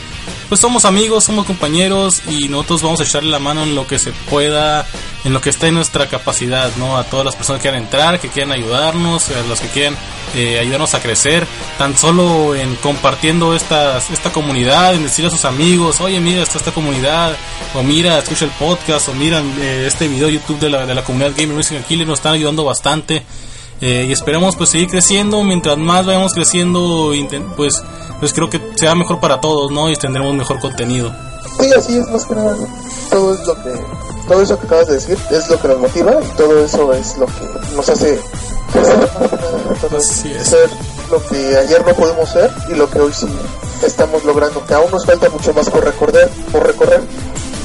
pues 0.48 0.60
somos 0.60 0.84
amigos, 0.84 1.24
somos 1.24 1.46
compañeros 1.46 2.22
y 2.28 2.48
nosotros 2.48 2.82
vamos 2.82 3.00
a 3.00 3.04
echarle 3.04 3.30
la 3.30 3.38
mano 3.38 3.62
en 3.62 3.74
lo 3.74 3.86
que 3.86 3.98
se 3.98 4.12
pueda, 4.30 4.86
en 5.24 5.32
lo 5.32 5.40
que 5.40 5.50
está 5.50 5.68
en 5.68 5.74
nuestra 5.74 6.08
capacidad, 6.08 6.70
¿no? 6.76 6.96
A 6.96 7.04
todas 7.04 7.24
las 7.24 7.36
personas 7.36 7.60
que 7.60 7.68
quieran 7.68 7.82
entrar, 7.82 8.20
que 8.20 8.28
quieran 8.28 8.52
ayudarnos, 8.52 9.30
a 9.30 9.42
los 9.48 9.60
que 9.60 9.68
quieran 9.68 9.96
eh, 10.34 10.58
ayudarnos 10.58 10.94
a 10.94 11.00
crecer, 11.00 11.46
tan 11.78 11.96
solo 11.96 12.54
en 12.54 12.74
compartiendo 12.76 13.54
esta, 13.54 13.98
esta 13.98 14.32
comunidad, 14.32 14.94
en 14.94 15.04
decirle 15.04 15.28
a 15.28 15.30
sus 15.30 15.44
amigos, 15.44 16.00
oye, 16.00 16.20
mira, 16.20 16.42
está 16.42 16.58
esta 16.58 16.72
comunidad, 16.72 17.36
o 17.74 17.82
mira, 17.82 18.18
escucha 18.18 18.44
el 18.44 18.50
podcast, 18.52 19.08
o 19.08 19.14
mira 19.14 19.42
eh, 19.60 19.84
este 19.86 20.08
video 20.08 20.28
YouTube 20.28 20.58
de 20.58 20.70
la, 20.70 20.86
de 20.86 20.94
la 20.94 21.04
comunidad 21.04 21.32
Gamer 21.36 21.56
Racing 21.56 21.76
aquí, 21.76 21.96
nos 22.04 22.18
están 22.18 22.34
ayudando 22.34 22.64
bastante. 22.64 23.22
Eh, 23.80 24.06
y 24.08 24.12
esperemos 24.12 24.56
pues 24.56 24.70
seguir 24.70 24.88
creciendo. 24.88 25.42
Mientras 25.44 25.76
más 25.76 26.06
vayamos 26.06 26.32
creciendo 26.32 27.12
pues 27.56 27.82
pues 28.20 28.32
creo 28.32 28.48
que 28.48 28.60
sea 28.76 28.94
mejor 28.94 29.20
para 29.20 29.40
todos 29.40 29.70
no 29.70 29.90
y 29.90 29.96
tendremos 29.96 30.34
mejor 30.34 30.60
contenido. 30.60 31.12
Sí 31.60 31.70
así 31.76 31.96
es 31.96 32.08
más 32.08 32.24
que 32.24 32.34
nada 32.34 32.56
todo 33.10 33.34
es 33.34 33.46
lo 33.46 33.54
que 33.62 33.70
todo 34.26 34.42
eso 34.42 34.58
que 34.58 34.66
acabas 34.66 34.88
de 34.88 34.94
decir 34.94 35.18
es 35.30 35.48
lo 35.50 35.60
que 35.60 35.68
nos 35.68 35.78
motiva 35.78 36.12
y 36.20 36.36
todo 36.36 36.64
eso 36.64 36.92
es 36.92 37.16
lo 37.18 37.26
que 37.26 37.76
nos 37.76 37.88
hace 37.88 38.18
crecer 39.80 40.44
ser 40.44 40.70
lo 41.10 41.24
que 41.26 41.56
ayer 41.56 41.84
no 41.86 41.94
pudimos 41.94 42.30
ser 42.30 42.50
y 42.70 42.74
lo 42.74 42.90
que 42.90 42.98
hoy 42.98 43.12
sí 43.12 43.28
estamos 43.86 44.24
logrando 44.24 44.64
que 44.64 44.74
aún 44.74 44.90
nos 44.90 45.04
falta 45.06 45.28
mucho 45.28 45.52
más 45.52 45.68
por 45.70 45.84
recorrer 45.84 46.28
por 46.50 46.66
recorrer. 46.66 47.02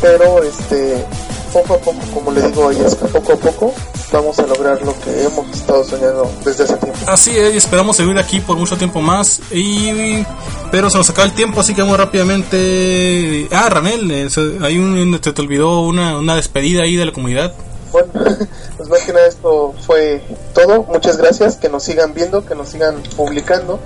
Pero 0.02 0.44
este 0.44 1.06
poco 1.50 1.74
a 1.74 1.78
poco 1.78 2.00
como 2.14 2.32
le 2.32 2.42
digo 2.42 2.70
a 2.70 3.08
poco 3.08 3.34
a 3.34 3.36
poco 3.38 3.74
vamos 4.12 4.40
a 4.40 4.48
lograr 4.48 4.82
lo 4.82 4.94
que 5.00 5.24
hemos 5.24 5.50
estado 5.56 5.84
soñando 5.84 6.32
desde 6.44 6.64
hace 6.64 6.78
tiempo. 6.78 7.00
Así 7.08 7.38
es, 7.38 7.56
esperamos 7.56 7.96
seguir 7.96 8.18
aquí 8.18 8.40
por 8.40 8.58
mucho 8.58 8.78
tiempo 8.78 9.02
más. 9.02 9.42
Y 9.52 10.26
pero 10.72 10.90
se 10.90 10.98
nos 10.98 11.10
acaba 11.10 11.26
el 11.26 11.34
tiempo, 11.34 11.62
así 11.62 11.74
que 11.74 11.82
vamos 11.82 11.98
rápidamente. 11.98 13.48
Ah, 13.52 13.70
Ranel, 13.70 14.10
eh, 14.12 14.28
hay 14.62 14.78
un, 14.78 15.20
te, 15.20 15.34
te 15.34 15.42
olvidó 15.42 15.82
una, 15.82 16.18
una 16.18 16.36
despedida 16.36 16.84
ahí 16.84 16.96
de 16.96 17.06
la 17.06 17.12
comunidad. 17.12 17.54
Bueno, 17.92 18.10
pues 18.78 18.90
más 18.90 19.02
que 19.02 19.14
nada 19.14 19.28
esto 19.28 19.74
fue 19.86 20.22
todo. 20.54 20.84
Muchas 20.84 21.18
gracias, 21.18 21.56
que 21.56 21.70
nos 21.70 21.84
sigan 21.84 22.14
viendo, 22.14 22.46
que 22.46 22.56
nos 22.56 22.70
sigan 22.70 23.02
publicando 23.16 23.80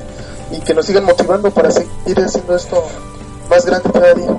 y 0.52 0.60
que 0.60 0.73
nos 0.73 0.86
sigan 0.86 1.06
motivando 1.06 1.52
para 1.52 1.71
seguir 1.71 2.19
haciendo 2.19 2.56
esto 2.56 2.84
más 3.49 3.65
grande 3.65 3.89
cada 3.91 4.13
día. 4.13 4.38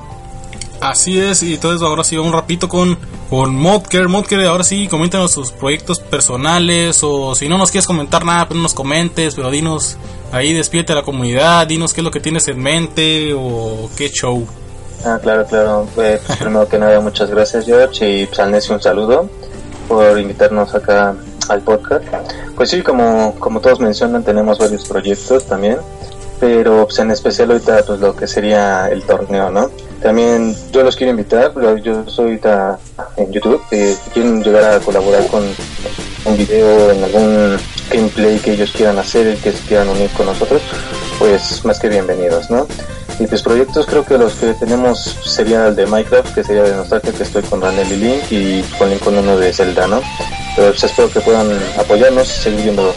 Así 0.80 1.18
es, 1.18 1.42
y 1.42 1.54
entonces 1.54 1.82
ahora 1.82 2.04
sí, 2.04 2.16
un 2.16 2.32
rapito 2.32 2.68
con, 2.68 2.98
con 3.30 3.54
Modker. 3.54 4.08
Modker, 4.08 4.40
ahora 4.46 4.64
sí, 4.64 4.86
coméntanos 4.88 5.32
sus 5.32 5.50
proyectos 5.52 6.00
personales, 6.00 7.00
o 7.02 7.34
si 7.34 7.48
no 7.48 7.56
nos 7.58 7.70
quieres 7.70 7.86
comentar 7.86 8.24
nada, 8.24 8.46
pues 8.46 8.56
no 8.56 8.62
nos 8.64 8.74
comentes, 8.74 9.34
pero 9.34 9.50
dinos, 9.50 9.96
ahí 10.32 10.52
despídete 10.52 10.92
a 10.92 10.96
la 10.96 11.02
comunidad, 11.02 11.66
dinos 11.66 11.94
qué 11.94 12.00
es 12.00 12.04
lo 12.04 12.10
que 12.10 12.20
tienes 12.20 12.46
en 12.48 12.60
mente, 12.60 13.32
o 13.34 13.88
qué 13.96 14.10
show. 14.10 14.46
Ah, 15.04 15.18
claro, 15.22 15.44
claro. 15.46 15.86
Pues, 15.94 16.20
primero 16.38 16.68
que 16.68 16.78
nada, 16.78 17.00
muchas 17.00 17.30
gracias, 17.30 17.66
George, 17.66 18.22
y 18.22 18.26
pues, 18.26 18.38
al 18.38 18.54
un 18.54 18.82
saludo 18.82 19.28
por 19.88 20.18
invitarnos 20.18 20.74
acá 20.74 21.14
al 21.48 21.60
podcast. 21.60 22.04
Pues 22.56 22.70
sí, 22.70 22.82
como, 22.82 23.34
como 23.38 23.60
todos 23.60 23.80
mencionan, 23.80 24.22
tenemos 24.22 24.58
varios 24.58 24.86
proyectos 24.86 25.44
también, 25.44 25.78
pero 26.40 26.84
pues, 26.86 26.98
en 26.98 27.10
especial 27.10 27.50
ahorita 27.50 27.84
pues 27.86 28.00
lo 28.00 28.14
que 28.14 28.26
sería 28.26 28.88
el 28.88 29.02
torneo, 29.02 29.50
¿no? 29.50 29.70
También 30.02 30.54
yo 30.70 30.82
los 30.82 30.96
quiero 30.96 31.12
invitar, 31.12 31.52
yo 31.82 32.04
soy 32.06 32.40
en 33.16 33.32
YouTube, 33.32 33.62
si 33.70 33.96
quieren 34.12 34.42
llegar 34.42 34.64
a 34.64 34.80
colaborar 34.80 35.26
con 35.28 35.42
un 36.26 36.36
video, 36.36 36.90
en 36.90 37.04
algún 37.04 37.56
gameplay 37.90 38.38
que 38.38 38.52
ellos 38.52 38.72
quieran 38.72 38.98
hacer, 38.98 39.36
que 39.38 39.52
se 39.52 39.66
quieran 39.66 39.88
unir 39.88 40.10
con 40.10 40.26
nosotros, 40.26 40.60
pues 41.18 41.64
más 41.64 41.78
que 41.78 41.88
bienvenidos, 41.88 42.50
¿no? 42.50 42.66
Y 43.18 43.26
pues 43.26 43.42
proyectos 43.42 43.86
creo 43.86 44.04
que 44.04 44.18
los 44.18 44.34
que 44.34 44.54
tenemos 44.54 45.16
sería 45.24 45.68
el 45.68 45.76
de 45.76 45.86
Minecraft, 45.86 46.34
que 46.34 46.42
sería 46.42 46.64
de 46.64 46.74
Nostalgia, 46.74 47.12
que 47.12 47.22
estoy 47.22 47.42
con 47.44 47.62
Ranel 47.62 47.92
y 47.92 47.96
Link, 47.96 48.22
y 48.30 48.62
con 48.76 48.90
Link 48.90 49.02
con 49.02 49.16
uno 49.16 49.36
de 49.36 49.52
Zelda, 49.52 49.86
¿no? 49.86 50.02
Pero 50.56 50.70
pues 50.70 50.84
espero 50.84 51.10
que 51.10 51.20
puedan 51.20 51.48
apoyarnos, 51.78 52.26
seguir 52.26 52.62
viendo 52.62 52.92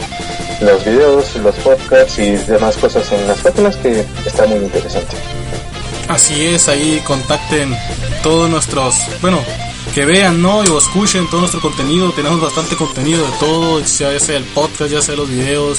los 0.60 0.84
videos, 0.84 1.36
los 1.36 1.54
podcasts 1.56 2.18
y 2.18 2.32
demás 2.32 2.76
cosas 2.76 3.10
en 3.12 3.26
las 3.26 3.40
páginas 3.40 3.76
que 3.76 4.04
está 4.26 4.46
muy 4.46 4.58
interesante. 4.58 5.16
Así 6.08 6.46
es, 6.46 6.68
ahí 6.68 7.00
contacten 7.06 7.76
todos 8.22 8.48
nuestros, 8.48 8.94
bueno, 9.20 9.40
que 9.94 10.04
vean, 10.04 10.40
¿no? 10.40 10.64
Y 10.64 10.68
o 10.68 10.78
escuchen 10.78 11.28
todo 11.28 11.40
nuestro 11.40 11.60
contenido. 11.60 12.12
Tenemos 12.12 12.40
bastante 12.40 12.76
contenido 12.76 13.24
de 13.24 13.32
todo, 13.38 13.80
ya 13.80 14.18
sea 14.18 14.36
el 14.36 14.44
podcast, 14.44 14.90
ya 14.90 15.02
sea 15.02 15.16
los 15.16 15.28
videos. 15.28 15.78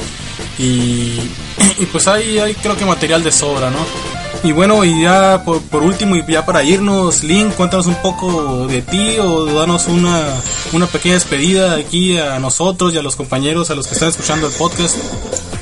Y, 0.57 1.19
y 1.79 1.85
pues 1.91 2.07
ahí 2.07 2.37
hay 2.37 2.53
creo 2.53 2.77
que 2.77 2.85
material 2.85 3.23
de 3.23 3.31
sobra, 3.31 3.69
¿no? 3.69 4.18
Y 4.43 4.53
bueno, 4.53 4.85
y 4.85 5.01
ya 5.01 5.43
por, 5.43 5.61
por, 5.63 5.83
último, 5.83 6.15
y 6.15 6.25
ya 6.25 6.45
para 6.45 6.63
irnos, 6.63 7.23
Link, 7.23 7.53
cuéntanos 7.55 7.87
un 7.87 7.95
poco 7.95 8.67
de 8.67 8.81
ti 8.81 9.17
o 9.19 9.45
danos 9.45 9.87
una, 9.87 10.23
una 10.71 10.87
pequeña 10.87 11.15
despedida 11.15 11.75
aquí 11.75 12.17
a 12.17 12.39
nosotros 12.39 12.93
y 12.93 12.97
a 12.97 13.01
los 13.01 13.17
compañeros, 13.17 13.69
a 13.69 13.75
los 13.75 13.87
que 13.87 13.95
están 13.95 14.09
escuchando 14.09 14.47
el 14.47 14.53
podcast. 14.53 14.95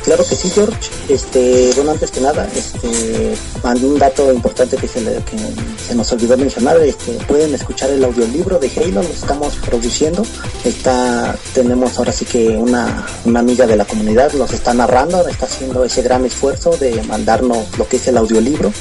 Claro 0.08 0.24
que 0.24 0.38
sí, 0.38 0.50
George. 0.50 0.89
Este, 1.10 1.74
bueno, 1.76 1.91
antes 1.91 2.12
que 2.12 2.22
nada, 2.22 2.48
este, 2.56 3.36
un 3.86 4.00
dato 4.00 4.32
importante 4.32 4.78
que 4.78 4.88
se, 4.88 5.02
le, 5.02 5.20
nos 5.93 6.10
olvidó 6.13 6.38
mencionar, 6.38 6.78
este, 6.78 7.12
pueden 7.28 7.54
escuchar 7.54 7.89
el 7.89 8.02
audiolibro 8.06 8.58
de 8.58 8.72
Halo, 8.74 9.04
lo 9.04 9.10
estamos 9.10 9.56
produciendo. 9.58 10.24
Está, 10.63 11.36
tenemos 11.54 11.98
ahora 11.98 12.13
sí 12.13 12.24
que 12.24 12.48
una, 12.56 13.06
una 13.26 13.41
amiga 13.41 13.67
de 13.67 13.76
la 13.76 13.84
comunidad, 13.84 14.32
nos 14.32 14.54
está 14.54 14.74
narrando, 14.74 15.28
está 15.28 15.46
haciendo 15.46 15.84
ese 15.84 16.02
gran 16.04 16.24
esfuerzo 16.24 16.78
de 16.78 17.04
mandarnos 17.04 17.78
lo 17.78 17.86
que 17.86 17.98
es 17.98 18.08
el 18.08 18.15
audiolibro. 18.15 18.72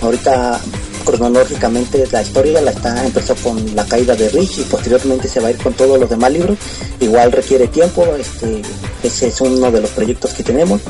Ahorita 0.00 0.62
cronológicamente 1.04 2.06
la 2.10 2.22
historia 2.22 2.60
la 2.60 2.70
está 2.70 3.04
empezó 3.04 3.34
con 3.36 3.74
la 3.76 3.84
caída 3.84 4.14
de 4.14 4.28
Rich 4.28 4.58
y 4.58 4.62
posteriormente 4.62 5.28
se 5.28 5.40
va 5.40 5.48
a 5.48 5.50
ir 5.50 5.58
con 5.58 5.74
todos 5.74 5.98
los 5.98 6.08
demás 6.08 6.32
libros. 6.32 6.58
Igual 7.00 7.32
requiere 7.32 7.68
tiempo 7.68 8.04
este 8.18 8.62
ese 9.02 9.28
es 9.28 9.40
uno 9.40 9.70
de 9.70 9.80
los 9.80 9.90
proyectos 9.90 10.32
que 10.32 10.42
tenemos. 10.42 10.80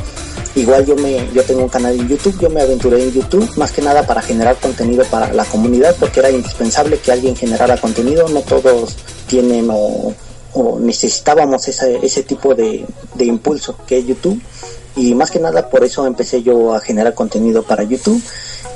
Igual 0.55 0.87
yo 0.87 0.97
me 0.97 1.29
yo 1.33 1.43
tengo 1.43 1.63
un 1.63 1.69
canal 1.69 1.99
en 1.99 2.09
YouTube 2.09 2.39
yo 2.41 2.49
me 2.49 2.63
aventuré 2.63 3.03
en 3.03 3.13
YouTube 3.13 3.51
más 3.57 3.73
que 3.73 3.83
nada 3.83 4.07
para 4.07 4.23
generar 4.23 4.57
contenido 4.57 5.05
para 5.05 5.33
la 5.33 5.45
comunidad 5.45 5.97
porque 5.99 6.21
era 6.21 6.31
indispensable 6.31 6.99
que 6.99 7.13
alguien 7.13 7.37
generara 7.37 7.77
contenido. 7.77 8.29
No 8.29 8.41
todos 8.41 8.97
tienen 9.27 9.69
o, 9.71 10.15
necesitábamos 10.81 11.67
ese, 11.67 11.99
ese 12.03 12.23
tipo 12.23 12.55
de, 12.55 12.87
de 13.15 13.25
impulso 13.25 13.77
que 13.87 13.99
es 13.99 14.07
YouTube. 14.07 14.41
Y 14.97 15.13
más 15.15 15.33
que 15.33 15.41
nada 15.41 15.69
por 15.69 15.83
eso 15.83 16.07
empecé 16.07 16.45
yo 16.45 16.73
a 16.73 16.81
generar 16.81 17.15
contenido 17.15 17.65
para 17.65 17.83
YouTube 17.83 18.23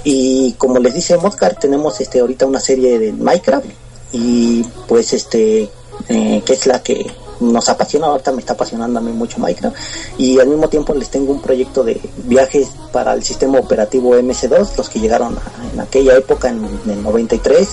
y 0.05 0.53
como 0.53 0.79
les 0.79 0.95
dice 0.95 1.17
Moscar, 1.17 1.57
tenemos 1.59 2.01
este 2.01 2.21
ahorita 2.21 2.47
una 2.47 2.61
serie 2.61 2.99
de 2.99 3.13
Minecraft 3.13 3.67
y 4.13 4.63
pues 4.87 5.13
este 5.13 5.69
eh, 6.09 6.43
que 6.45 6.53
es 6.53 6.67
la 6.67 6.83
que 6.83 7.07
nos 7.41 7.69
apasiona, 7.69 8.07
ahorita 8.09 8.33
me 8.33 8.41
está 8.41 8.55
apasionando 8.55 8.99
a 8.99 9.03
mí 9.03 9.13
mucho 9.13 9.39
Minecraft 9.39 9.77
y 10.19 10.39
al 10.41 10.49
mismo 10.49 10.69
tiempo 10.69 10.95
les 10.95 11.09
tengo 11.09 11.33
un 11.33 11.41
proyecto 11.41 11.85
de 11.85 12.01
viajes 12.25 12.69
para 12.93 13.13
el 13.13 13.23
sistema 13.23 13.59
operativo 13.59 14.17
MS2, 14.17 14.77
los 14.77 14.89
que 14.89 15.01
llegaron 15.01 15.39
en 15.73 15.81
aquella 15.81 16.17
época 16.17 16.49
en 16.49 16.65
el 16.89 17.03
93 17.03 17.69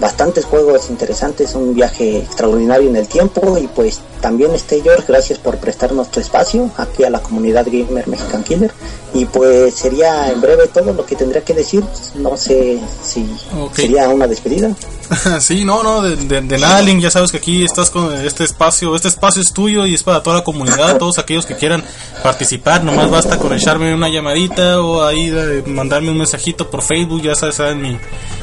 bastantes 0.00 0.44
juegos 0.44 0.90
interesantes, 0.90 1.54
un 1.54 1.74
viaje 1.74 2.18
extraordinario 2.18 2.88
en 2.88 2.96
el 2.96 3.08
tiempo 3.08 3.58
y 3.58 3.66
pues 3.66 4.00
también 4.20 4.54
este 4.54 4.80
George, 4.82 5.04
gracias 5.06 5.38
por 5.38 5.58
prestarnos 5.58 6.10
tu 6.10 6.20
espacio 6.20 6.70
aquí 6.76 7.04
a 7.04 7.10
la 7.10 7.20
comunidad 7.20 7.66
gamer 7.66 8.06
Mexican 8.08 8.42
Killer 8.42 8.72
y 9.14 9.24
pues 9.24 9.74
sería 9.74 10.30
en 10.30 10.40
breve 10.40 10.68
todo 10.68 10.92
lo 10.92 11.06
que 11.06 11.16
tendría 11.16 11.42
que 11.42 11.54
decir, 11.54 11.84
no 12.16 12.36
sé 12.36 12.80
si 13.04 13.28
sería 13.74 14.08
una 14.08 14.26
despedida. 14.26 14.70
sí, 15.40 15.64
no, 15.64 15.82
no, 15.82 16.02
de, 16.02 16.16
de, 16.16 16.58
nada 16.58 16.82
Link, 16.82 17.00
ya 17.00 17.10
sabes 17.10 17.30
que 17.30 17.38
aquí 17.38 17.64
estás 17.64 17.90
con 17.90 18.12
este 18.14 18.44
espacio, 18.44 18.94
este 18.94 19.08
espacio 19.08 19.40
es 19.40 19.52
tuyo 19.52 19.86
y 19.86 19.94
es 19.94 20.02
para 20.02 20.22
toda 20.22 20.36
la 20.36 20.44
comunidad, 20.44 20.96
todos 20.98 21.18
aquellos 21.18 21.46
que 21.46 21.56
quieran 21.56 21.82
participar, 22.22 22.84
nomás 22.84 23.10
basta 23.10 23.38
con 23.38 23.52
echarme 23.54 23.94
una 23.94 24.08
llamadita 24.08 24.80
o 24.80 25.04
ahí 25.04 25.32
mandarme 25.66 26.10
un 26.10 26.18
mensajito 26.18 26.70
por 26.70 26.82
Facebook, 26.82 27.22
ya 27.22 27.34
sabes, 27.34 27.56
saben 27.56 27.80
mi, 27.80 27.98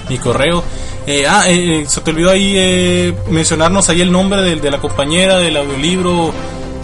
mi 0.09 0.17
correo. 0.17 0.63
Eh, 1.07 1.27
ah, 1.27 1.44
eh, 1.49 1.81
eh, 1.81 1.85
se 1.87 2.01
te 2.01 2.11
olvidó 2.11 2.31
ahí 2.31 2.53
eh, 2.55 3.15
mencionarnos 3.29 3.89
ahí 3.89 4.01
el 4.01 4.11
nombre 4.11 4.41
de, 4.41 4.55
de 4.57 4.71
la 4.71 4.79
compañera 4.79 5.37
del 5.37 5.57
audiolibro 5.57 6.31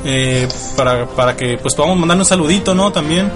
eh, 0.06 0.48
para, 0.76 1.06
para 1.08 1.36
que 1.36 1.58
pues 1.58 1.76
podamos 1.76 1.98
mandarle 1.98 2.22
un 2.22 2.28
saludito, 2.28 2.74
¿no? 2.74 2.92
También. 2.92 3.32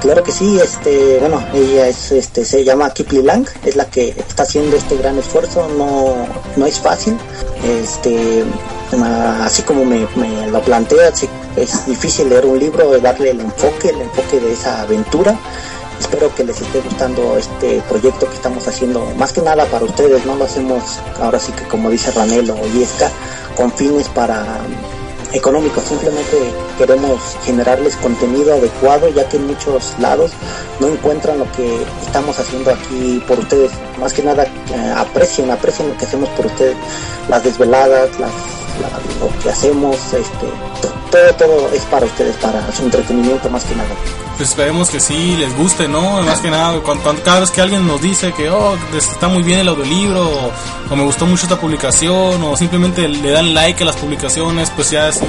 Claro 0.00 0.22
que 0.22 0.30
sí, 0.30 0.58
este, 0.62 1.18
bueno, 1.20 1.42
ella 1.54 1.88
es, 1.88 2.12
este, 2.12 2.44
se 2.44 2.62
llama 2.62 2.92
Kipli 2.92 3.22
Lang, 3.22 3.46
es 3.64 3.76
la 3.76 3.86
que 3.86 4.10
está 4.10 4.42
haciendo 4.42 4.76
este 4.76 4.96
gran 4.98 5.18
esfuerzo, 5.18 5.68
no, 5.76 6.14
no 6.54 6.66
es 6.66 6.78
fácil, 6.78 7.16
este, 7.64 8.44
así 9.40 9.62
como 9.62 9.86
me, 9.86 10.06
me 10.16 10.46
lo 10.48 10.60
plantea, 10.60 11.08
es 11.56 11.86
difícil 11.86 12.28
leer 12.28 12.44
un 12.44 12.58
libro, 12.58 12.98
darle 13.00 13.30
el 13.30 13.40
enfoque, 13.40 13.88
el 13.88 14.02
enfoque 14.02 14.38
de 14.38 14.52
esa 14.52 14.82
aventura, 14.82 15.34
Espero 16.06 16.32
que 16.36 16.44
les 16.44 16.60
esté 16.60 16.80
gustando 16.82 17.36
este 17.36 17.82
proyecto 17.88 18.28
que 18.28 18.36
estamos 18.36 18.68
haciendo, 18.68 19.04
más 19.16 19.32
que 19.32 19.42
nada 19.42 19.64
para 19.66 19.84
ustedes, 19.84 20.24
no 20.24 20.36
lo 20.36 20.44
hacemos 20.44 21.00
ahora 21.20 21.40
sí 21.40 21.50
que 21.50 21.64
como 21.64 21.90
dice 21.90 22.12
Ranelo 22.12 22.54
o 22.54 22.66
Yesca, 22.68 23.10
con 23.56 23.72
fines 23.72 24.08
para 24.10 24.60
económicos, 25.36 25.84
simplemente 25.84 26.36
queremos 26.78 27.20
generarles 27.44 27.96
contenido 27.96 28.54
adecuado 28.54 29.08
ya 29.08 29.28
que 29.28 29.36
en 29.36 29.46
muchos 29.46 29.94
lados 29.98 30.32
no 30.80 30.88
encuentran 30.88 31.38
lo 31.38 31.50
que 31.52 31.82
estamos 32.04 32.38
haciendo 32.38 32.70
aquí 32.70 33.22
por 33.26 33.38
ustedes, 33.38 33.72
más 33.98 34.12
que 34.12 34.22
nada 34.22 34.44
eh, 34.44 34.94
aprecien, 34.96 35.50
aprecien 35.50 35.88
lo 35.88 35.96
que 35.96 36.04
hacemos 36.04 36.28
por 36.30 36.46
ustedes, 36.46 36.76
las 37.28 37.42
desveladas, 37.44 38.18
las, 38.18 38.30
lo 39.20 39.42
que 39.42 39.50
hacemos, 39.50 39.96
este, 40.12 40.46
todo, 41.10 41.34
todo 41.34 41.70
es 41.72 41.82
para 41.84 42.06
ustedes, 42.06 42.36
para 42.36 42.72
su 42.72 42.82
entretenimiento 42.82 43.48
más 43.48 43.64
que 43.64 43.74
nada. 43.74 43.88
Pues 44.36 44.50
esperemos 44.50 44.90
que 44.90 45.00
sí 45.00 45.34
les 45.36 45.56
guste, 45.56 45.88
¿no? 45.88 46.20
Más 46.20 46.40
que 46.40 46.50
nada, 46.50 46.78
cuando, 46.80 47.22
cada 47.22 47.40
vez 47.40 47.50
que 47.50 47.62
alguien 47.62 47.86
nos 47.86 48.02
dice 48.02 48.32
que, 48.32 48.50
oh, 48.50 48.76
está 48.94 49.28
muy 49.28 49.42
bien 49.42 49.60
el 49.60 49.68
audiolibro, 49.68 50.28
o, 50.28 50.50
o, 50.90 50.96
me 50.96 51.04
gustó 51.04 51.24
mucho 51.24 51.44
esta 51.44 51.58
publicación, 51.58 52.42
o 52.42 52.54
simplemente 52.54 53.08
le 53.08 53.30
dan 53.30 53.54
like 53.54 53.82
a 53.82 53.86
las 53.86 53.96
publicaciones, 53.96 54.70
pues 54.70 54.90
ya 54.90 55.08
es 55.08 55.22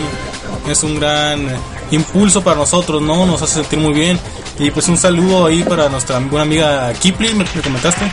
es 0.69 0.83
un 0.83 0.99
gran 0.99 1.47
impulso 1.91 2.43
para 2.43 2.57
nosotros, 2.57 3.01
¿no? 3.01 3.25
Nos 3.25 3.41
hace 3.41 3.55
sentir 3.55 3.79
muy 3.79 3.93
bien. 3.93 4.19
Y 4.59 4.71
pues 4.71 4.87
un 4.87 4.97
saludo 4.97 5.45
ahí 5.45 5.63
para 5.63 5.89
nuestra 5.89 6.19
buena 6.19 6.41
amiga 6.41 6.93
Kipli, 6.93 7.33
¿me, 7.33 7.45
comentaste? 7.45 8.11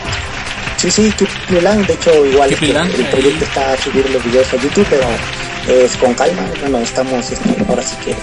Sí, 0.76 0.90
sí, 0.90 1.12
Kipli 1.16 1.60
Lang, 1.60 1.86
de 1.86 1.94
hecho 1.94 2.26
igual 2.26 2.50
el, 2.50 2.56
proyecto 2.56 3.44
está 3.44 3.72
a 3.72 3.76
subir 3.78 4.08
los 4.10 4.22
videos 4.24 4.52
a 4.52 4.56
YouTube, 4.56 4.86
pero 4.90 5.06
es 5.66 5.96
con 5.96 6.12
calma, 6.12 6.42
bueno, 6.60 6.78
estamos 6.78 7.30
este, 7.30 7.64
ahora 7.68 7.82
sí 7.82 7.96
que 8.04 8.14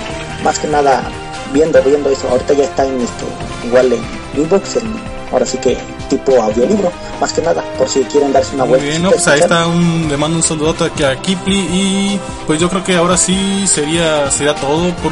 más 0.44 0.60
que 0.60 0.68
nada 0.68 1.04
viendo, 1.52 1.82
viendo 1.82 2.10
eso. 2.12 2.30
Ahorita 2.30 2.54
ya 2.54 2.66
está 2.66 2.86
en 2.86 3.02
este, 3.02 3.26
igual 3.66 3.94
en 3.94 4.42
Inbox, 4.42 4.78
ahora 5.32 5.46
sí 5.46 5.58
que 5.58 5.78
tipo 6.10 6.42
audiolibro, 6.42 6.92
más 7.20 7.34
que 7.34 7.42
nada, 7.42 7.64
por 7.78 7.88
si 7.88 8.02
quieren 8.04 8.34
darse 8.34 8.56
una 8.56 8.66
vuelta. 8.66 9.00
Muy 9.00 9.12
pues 9.12 9.28
ahí 9.28 9.40
está, 9.40 9.68
un, 9.68 10.08
le 10.10 10.18
mando 10.18 10.38
un 10.38 10.44
saludo 10.44 10.76
aquí 10.86 11.04
a 11.04 11.16
Kipli 11.16 11.58
y 11.58 12.20
pues 12.48 12.60
yo 12.60 12.70
creo 12.70 12.84
que 12.84 12.96
ahora 12.96 13.18
sí 13.18 13.66
sería, 13.68 14.30
sería 14.32 14.56
todo 14.56 14.90
por, 14.96 15.12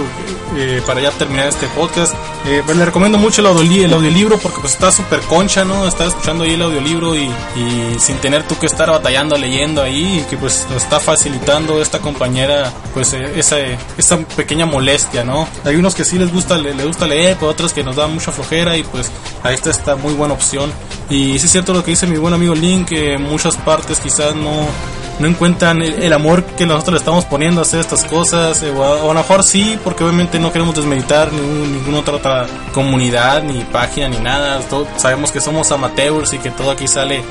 eh, 0.58 0.82
para 0.86 1.02
ya 1.02 1.12
terminar 1.12 1.48
este 1.48 1.68
podcast. 1.68 2.14
Eh, 2.46 2.62
pues 2.66 2.78
le 2.78 2.86
recomiendo 2.86 3.18
mucho 3.18 3.42
el, 3.42 3.72
el 3.72 3.94
audiolibro 3.94 4.38
porque 4.38 4.60
pues 4.62 4.74
está 4.74 4.92
súper 4.92 5.20
concha, 5.22 5.66
¿no? 5.66 5.88
Estar 5.88 6.08
escuchando 6.08 6.44
ahí 6.44 6.54
el 6.54 6.62
audiolibro 6.62 7.16
y, 7.16 7.30
y 7.56 7.96
sin 8.00 8.18
tener 8.18 8.44
tú 8.44 8.58
que 8.58 8.66
estar 8.66 8.90
batallando, 8.90 9.38
leyendo 9.38 9.82
ahí, 9.82 10.20
y 10.20 10.22
que 10.30 10.38
pues 10.38 10.66
nos 10.70 10.84
está 10.84 11.00
facilitando 11.00 11.82
esta 11.82 12.00
compañera 12.00 12.72
pues 12.94 13.14
eh, 13.14 13.34
esa, 13.36 13.58
esa 13.98 14.18
pequeña 14.36 14.66
molestia, 14.66 15.24
¿no? 15.24 15.48
Hay 15.66 15.76
unos 15.76 15.96
que 15.96 16.04
sí 16.04 16.18
les 16.18 16.32
gusta, 16.32 16.58
les, 16.58 16.86
gusta 16.86 17.08
leer, 17.08 17.38
pero 17.40 17.52
otros 17.52 17.74
que 17.74 17.84
nos 17.84 17.96
da 17.96 18.08
mucha 18.08 18.32
flojera 18.32 18.78
y 18.78 18.84
pues 18.84 19.12
ahí 19.44 19.56
está 19.56 19.70
esta 19.70 19.96
muy 19.96 20.09
buena 20.14 20.34
opción. 20.34 20.72
Y 21.10 21.40
sí 21.40 21.46
es 21.46 21.52
cierto 21.52 21.74
lo 21.74 21.84
que 21.84 21.92
dice 21.92 22.08
mi 22.08 22.18
buen 22.18 22.34
amigo 22.34 22.54
Link, 22.54 22.90
que 22.90 23.18
muchas 23.18 23.58
partes 23.58 24.00
quizás 24.00 24.36
no 24.36 24.68
no 25.20 25.28
encuentran 25.28 25.82
el, 25.82 26.14
amor 26.14 26.44
que 26.44 26.66
nosotros 26.66 26.94
le 26.94 27.00
estamos 27.00 27.26
poniendo 27.26 27.62
a 27.62 27.64
hacer 27.64 27.82
estas 27.82 28.06
cosas, 28.06 28.64
eh, 28.64 28.72
o, 28.72 28.84
a, 28.84 29.06
lo 29.06 29.14
mejor 29.14 29.44
sí, 29.44 29.78
porque 29.84 30.04
obviamente 30.04 30.40
no 30.40 30.52
queremos 30.52 30.76
desmeditar 30.76 31.32
ningún, 31.32 31.74
ninguna 31.74 32.00
otra, 32.00 32.16
otra 32.16 32.48
comunidad, 32.74 33.44
ni 33.44 33.64
página, 33.66 34.08
ni 34.08 34.18
nada. 34.18 34.62
sabemos 34.98 35.32
que 35.32 35.42
somos 35.42 35.72
amateurs 35.72 36.34
y 36.34 36.40
que 36.40 36.52
todo 36.52 36.72
aquí 36.72 36.88
sale, 36.88 37.22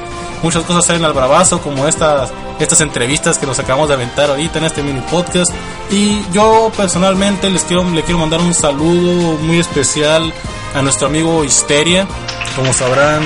muchas 0.42 0.64
cosas 0.64 0.85
salen 0.85 1.05
al 1.05 1.14
bravazo, 1.14 1.61
como 1.61 1.87
estas, 1.87 2.31
estas 2.61 2.81
entrevistas 2.83 3.38
que 3.38 3.46
nos 3.46 3.59
acabamos 3.59 3.88
de 3.88 3.94
aventar 3.94 4.29
ahorita 4.31 4.59
en 4.59 4.64
este 4.64 4.83
mini 4.83 5.01
podcast. 5.11 5.51
Y 5.90 6.20
yo 6.33 6.70
personalmente 6.77 7.48
les 7.48 7.62
quiero, 7.62 7.88
le 7.88 8.03
quiero 8.03 8.18
mandar 8.18 8.40
un 8.40 8.53
saludo 8.53 9.38
muy 9.38 9.58
especial 9.58 10.33
a 10.75 10.83
nuestro 10.83 11.06
amigo 11.06 11.42
Histeria. 11.42 12.06
Como 12.54 12.73
sabrán, 12.73 13.23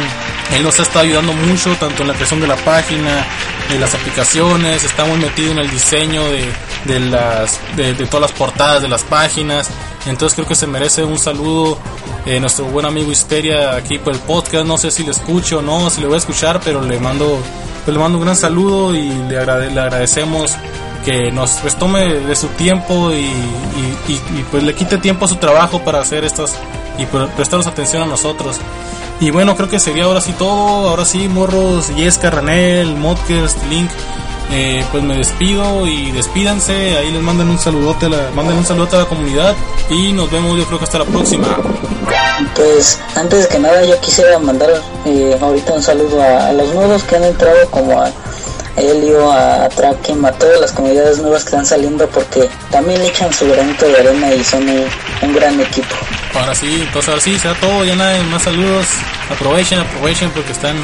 él 0.55 0.63
nos 0.63 0.79
estado 0.79 1.01
ayudando 1.01 1.33
mucho, 1.33 1.75
tanto 1.77 2.03
en 2.03 2.09
la 2.09 2.15
creación 2.15 2.41
de 2.41 2.47
la 2.47 2.57
página, 2.57 3.27
de 3.71 3.79
las 3.79 3.95
aplicaciones, 3.95 4.85
está 4.85 5.05
muy 5.05 5.19
metido 5.19 5.53
en 5.53 5.59
el 5.59 5.71
diseño 5.71 6.23
de, 6.25 6.45
de 6.85 7.01
las, 7.01 7.59
de, 7.77 7.95
todas 8.07 8.31
las 8.31 8.33
portadas 8.33 8.83
de 8.83 8.89
las 8.89 9.03
páginas. 9.03 9.69
Entonces 10.07 10.35
creo 10.35 10.47
que 10.47 10.55
se 10.55 10.67
merece 10.67 11.05
un 11.05 11.19
saludo 11.19 11.79
eh, 12.27 12.41
nuestro 12.41 12.65
buen 12.67 12.85
amigo 12.85 13.11
Histeria 13.11 13.77
aquí 13.77 13.99
por 13.99 14.13
el 14.13 14.21
podcast. 14.21 14.67
No 14.67 14.77
sé 14.77 14.91
si 14.91 15.05
le 15.05 15.13
escucho 15.13 15.59
o 15.59 15.63
no, 15.63 15.89
si 15.91 16.01
le 16.01 16.07
voy 16.07 16.17
a 16.17 16.19
escuchar, 16.19 16.61
pero 16.63 16.83
le 16.83 16.99
mando, 16.99 17.39
pues 17.85 17.95
le 17.95 18.03
mando 18.03 18.19
un 18.19 18.25
gran 18.25 18.37
saludo 18.37 18.95
y 18.95 19.09
le, 19.09 19.45
le 19.45 19.81
agradecemos 19.81 20.53
que 21.05 21.33
nos 21.33 21.53
pues, 21.53 21.77
tome 21.77 22.07
de 22.07 22.37
su 22.37 22.49
tiempo 22.49 23.13
y, 23.13 23.25
y, 23.25 24.13
y, 24.13 24.45
pues 24.51 24.63
le 24.63 24.75
quite 24.75 24.99
tiempo 24.99 25.25
a 25.25 25.29
su 25.29 25.37
trabajo 25.37 25.81
para 25.81 26.01
hacer 26.01 26.25
estas 26.25 26.55
y 26.99 27.07
prestarnos 27.07 27.67
atención 27.67 28.03
a 28.03 28.07
nosotros. 28.07 28.59
Y 29.23 29.31
bueno, 29.31 29.57
creo 29.57 29.69
que 29.69 29.79
sería 29.79 30.03
ahora 30.03 30.21
sí 30.21 30.33
todo. 30.33 30.89
Ahora 30.89 31.05
sí, 31.05 31.29
morros, 31.29 31.95
Yesca, 31.95 32.29
Ranel, 32.29 32.97
Modcast, 32.97 33.57
Link. 33.71 33.89
Eh, 34.51 34.85
pues 34.91 35.05
me 35.05 35.17
despido 35.17 35.87
y 35.87 36.11
despídanse. 36.11 36.97
Ahí 36.99 37.13
les 37.13 37.23
mandan 37.23 37.49
un 37.49 37.57
saludote, 37.57 38.07
a 38.07 38.09
la, 38.09 38.31
manden 38.35 38.59
un 38.59 38.67
saludote 38.67 38.97
a 38.97 38.99
la 38.99 39.05
comunidad. 39.05 39.55
Y 39.89 40.13
nos 40.13 40.29
vemos, 40.29 40.59
yo 40.59 40.65
creo 40.65 40.79
que 40.79 40.87
hasta 40.87 40.99
la 40.99 41.05
próxima. 41.05 41.57
Pues 42.57 42.99
antes 43.15 43.47
que 43.47 43.61
nada, 43.61 43.85
yo 43.85 43.97
quisiera 44.01 44.41
mandar 44.41 44.71
eh, 45.05 45.39
ahorita 45.41 45.73
un 45.75 45.83
saludo 45.85 46.21
a, 46.21 46.49
a 46.49 46.53
los 46.53 46.75
nuevos 46.75 47.05
que 47.05 47.15
han 47.15 47.23
entrado, 47.23 47.71
como 47.71 48.01
a 48.01 48.11
Helio, 48.77 49.31
a 49.33 49.69
Trakem, 49.69 50.25
a 50.25 50.33
todas 50.33 50.61
las 50.61 50.73
comunidades 50.73 51.19
nuevas 51.21 51.45
que 51.45 51.51
están 51.51 51.67
saliendo 51.67 52.09
porque 52.09 52.49
también 52.71 53.01
echan 53.03 53.33
su 53.33 53.49
granito 53.49 53.87
de 53.87 53.99
arena 53.99 54.35
y 54.35 54.43
son 54.43 54.69
un, 54.69 54.85
un 55.23 55.35
gran 55.35 55.61
equipo. 55.61 55.95
Ahora 56.35 56.55
sí, 56.55 56.83
entonces 56.87 57.09
ahora 57.09 57.21
sí, 57.21 57.39
será 57.39 57.55
todo, 57.55 57.85
ya 57.85 57.95
nada, 57.95 58.23
más 58.25 58.43
saludos. 58.43 58.87
Aprovechen, 59.31 59.81
aprovechen 59.81 60.31
porque 60.31 60.53
están 60.53 60.77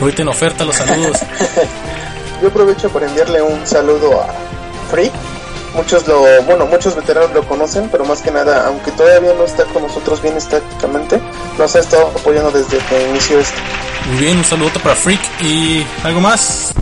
ahorita 0.00 0.22
en 0.22 0.28
oferta 0.28 0.64
los 0.64 0.76
saludos. 0.76 1.18
Yo 2.42 2.48
aprovecho 2.48 2.90
para 2.90 3.06
enviarle 3.06 3.40
un 3.40 3.64
saludo 3.66 4.20
a 4.20 4.26
Freak. 4.90 5.12
Muchos 5.74 6.06
lo, 6.06 6.20
bueno, 6.44 6.66
muchos 6.66 6.94
veteranos 6.94 7.32
lo 7.32 7.46
conocen, 7.46 7.88
pero 7.90 8.04
más 8.04 8.20
que 8.20 8.30
nada, 8.30 8.66
aunque 8.66 8.90
todavía 8.92 9.32
no 9.34 9.44
está 9.44 9.64
con 9.64 9.82
nosotros 9.82 10.20
bien 10.20 10.36
estáticamente, 10.36 11.20
nos 11.58 11.74
ha 11.74 11.78
estado 11.78 12.08
apoyando 12.08 12.50
desde 12.50 12.78
que 12.78 13.08
inició 13.08 13.38
esto. 13.38 13.58
Muy 14.08 14.18
bien, 14.18 14.38
un 14.38 14.44
saludo 14.44 14.70
para 14.82 14.94
Freak 14.94 15.20
y 15.40 15.86
algo 16.04 16.20
más. 16.20 16.72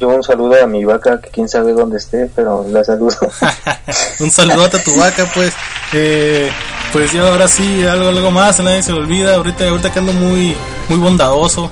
Yo 0.00 0.08
un 0.08 0.22
saludo 0.22 0.62
a 0.62 0.66
mi 0.66 0.84
vaca, 0.84 1.20
que 1.20 1.30
quién 1.30 1.48
sabe 1.48 1.72
dónde 1.72 1.98
esté, 1.98 2.28
pero 2.34 2.66
la 2.68 2.84
saludo. 2.84 3.16
un 4.20 4.30
saludote 4.30 4.78
a 4.78 4.82
tu 4.82 4.96
vaca, 4.96 5.30
pues. 5.32 5.54
Eh, 5.92 6.50
pues 6.92 7.12
yo 7.12 7.26
ahora 7.26 7.48
sí, 7.48 7.84
algo, 7.86 8.08
algo 8.08 8.30
más, 8.30 8.60
nadie 8.60 8.82
se 8.82 8.92
lo 8.92 8.98
olvida. 8.98 9.36
Ahorita, 9.36 9.68
ahorita 9.68 9.92
que 9.92 9.98
ando 10.00 10.12
muy, 10.12 10.56
muy 10.88 10.98
bondadoso. 10.98 11.70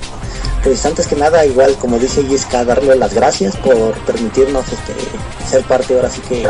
Pues 0.63 0.85
antes 0.85 1.07
que 1.07 1.17
nada, 1.17 1.45
igual 1.45 1.75
como 1.77 1.99
dice 1.99 2.25
Yiska, 2.25 2.63
darle 2.63 2.95
las 2.95 3.13
gracias 3.13 3.57
por 3.57 3.93
permitirnos 4.05 4.65
este, 4.71 4.93
ser 5.45 5.63
parte 5.63 5.93
ahora 5.93 6.09
sí 6.09 6.21
que 6.21 6.47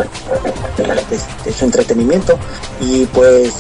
de, 1.46 1.54
su 1.54 1.66
entretenimiento. 1.66 2.38
Y 2.80 3.06
pues 3.08 3.52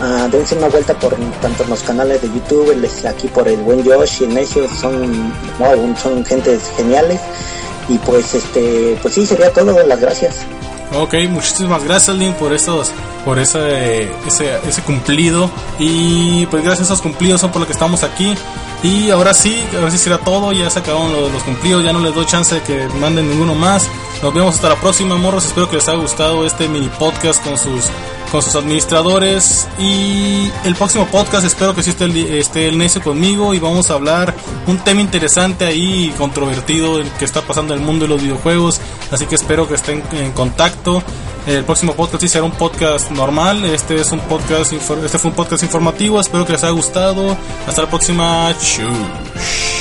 ah, 0.00 0.28
dense 0.30 0.56
una 0.56 0.68
vuelta 0.68 0.98
por 0.98 1.16
tanto 1.40 1.64
los 1.64 1.82
canales 1.82 2.20
de 2.20 2.28
YouTube, 2.28 2.72
el 2.72 3.06
aquí 3.06 3.28
por 3.28 3.48
el 3.48 3.62
buen 3.62 3.82
Josh 3.82 4.20
y 4.20 4.24
el 4.24 4.34
Necio, 4.34 4.68
son, 4.68 5.32
son 5.96 6.24
gentes 6.26 6.70
geniales. 6.76 7.20
Y 7.88 7.96
pues 7.98 8.34
este, 8.34 8.98
pues 9.00 9.14
sí, 9.14 9.24
sería 9.26 9.52
todo, 9.52 9.82
las 9.86 10.00
gracias. 10.00 10.36
Ok, 10.96 11.14
muchísimas 11.28 11.82
gracias 11.84 12.16
Link 12.16 12.34
por 12.34 12.52
estos, 12.52 12.92
por 13.24 13.38
ese, 13.38 14.10
ese, 14.26 14.58
ese 14.66 14.82
cumplido 14.82 15.50
y 15.78 16.46
pues 16.46 16.62
gracias 16.62 16.90
a 16.90 16.92
esos 16.94 17.02
cumplidos 17.02 17.40
son 17.40 17.50
por 17.50 17.60
lo 17.60 17.66
que 17.66 17.72
estamos 17.72 18.04
aquí 18.04 18.34
y 18.84 19.10
ahora 19.10 19.32
sí, 19.32 19.64
ahora 19.74 19.90
sí 19.90 19.96
será 19.96 20.18
todo, 20.18 20.52
ya 20.52 20.68
se 20.68 20.78
acabaron 20.78 21.10
los, 21.10 21.32
los 21.32 21.42
cumplidos, 21.42 21.82
ya 21.82 21.92
no 21.94 22.00
les 22.00 22.14
doy 22.14 22.26
chance 22.26 22.54
de 22.54 22.60
que 22.60 22.86
manden 23.00 23.30
ninguno 23.30 23.54
más. 23.54 23.88
Nos 24.22 24.34
vemos 24.34 24.56
hasta 24.56 24.68
la 24.68 24.76
próxima, 24.76 25.16
morros. 25.16 25.46
Espero 25.46 25.70
que 25.70 25.76
les 25.76 25.88
haya 25.88 25.96
gustado 25.96 26.44
este 26.44 26.68
mini 26.68 26.90
podcast 26.98 27.42
con 27.42 27.56
sus 27.56 27.86
con 28.34 28.42
sus 28.42 28.56
administradores 28.56 29.68
y 29.78 30.50
el 30.64 30.74
próximo 30.74 31.06
podcast. 31.06 31.46
Espero 31.46 31.72
que 31.72 31.84
sí 31.84 31.90
esté 31.90 32.06
el, 32.06 32.16
esté 32.34 32.72
necio 32.72 33.00
conmigo 33.00 33.54
y 33.54 33.60
vamos 33.60 33.92
a 33.92 33.94
hablar 33.94 34.34
un 34.66 34.78
tema 34.78 35.00
interesante 35.00 35.64
ahí 35.64 36.12
controvertido 36.18 36.98
el 36.98 37.08
que 37.12 37.26
está 37.26 37.42
pasando 37.42 37.74
en 37.74 37.80
el 37.80 37.86
mundo 37.86 38.06
de 38.06 38.08
los 38.08 38.20
videojuegos. 38.20 38.80
Así 39.12 39.26
que 39.26 39.36
espero 39.36 39.68
que 39.68 39.74
estén 39.74 40.02
en 40.10 40.32
contacto. 40.32 41.00
El 41.46 41.62
próximo 41.62 41.94
podcast 41.94 42.22
sí 42.22 42.28
será 42.28 42.42
un 42.42 42.50
podcast 42.50 43.08
normal. 43.12 43.64
Este 43.66 44.00
es 44.00 44.10
un 44.10 44.18
podcast 44.18 44.72
este 44.72 45.18
fue 45.18 45.30
un 45.30 45.36
podcast 45.36 45.62
informativo. 45.62 46.20
Espero 46.20 46.44
que 46.44 46.54
les 46.54 46.64
haya 46.64 46.72
gustado. 46.72 47.36
Hasta 47.68 47.82
la 47.82 47.88
próxima. 47.88 48.52
Chush. 48.58 49.73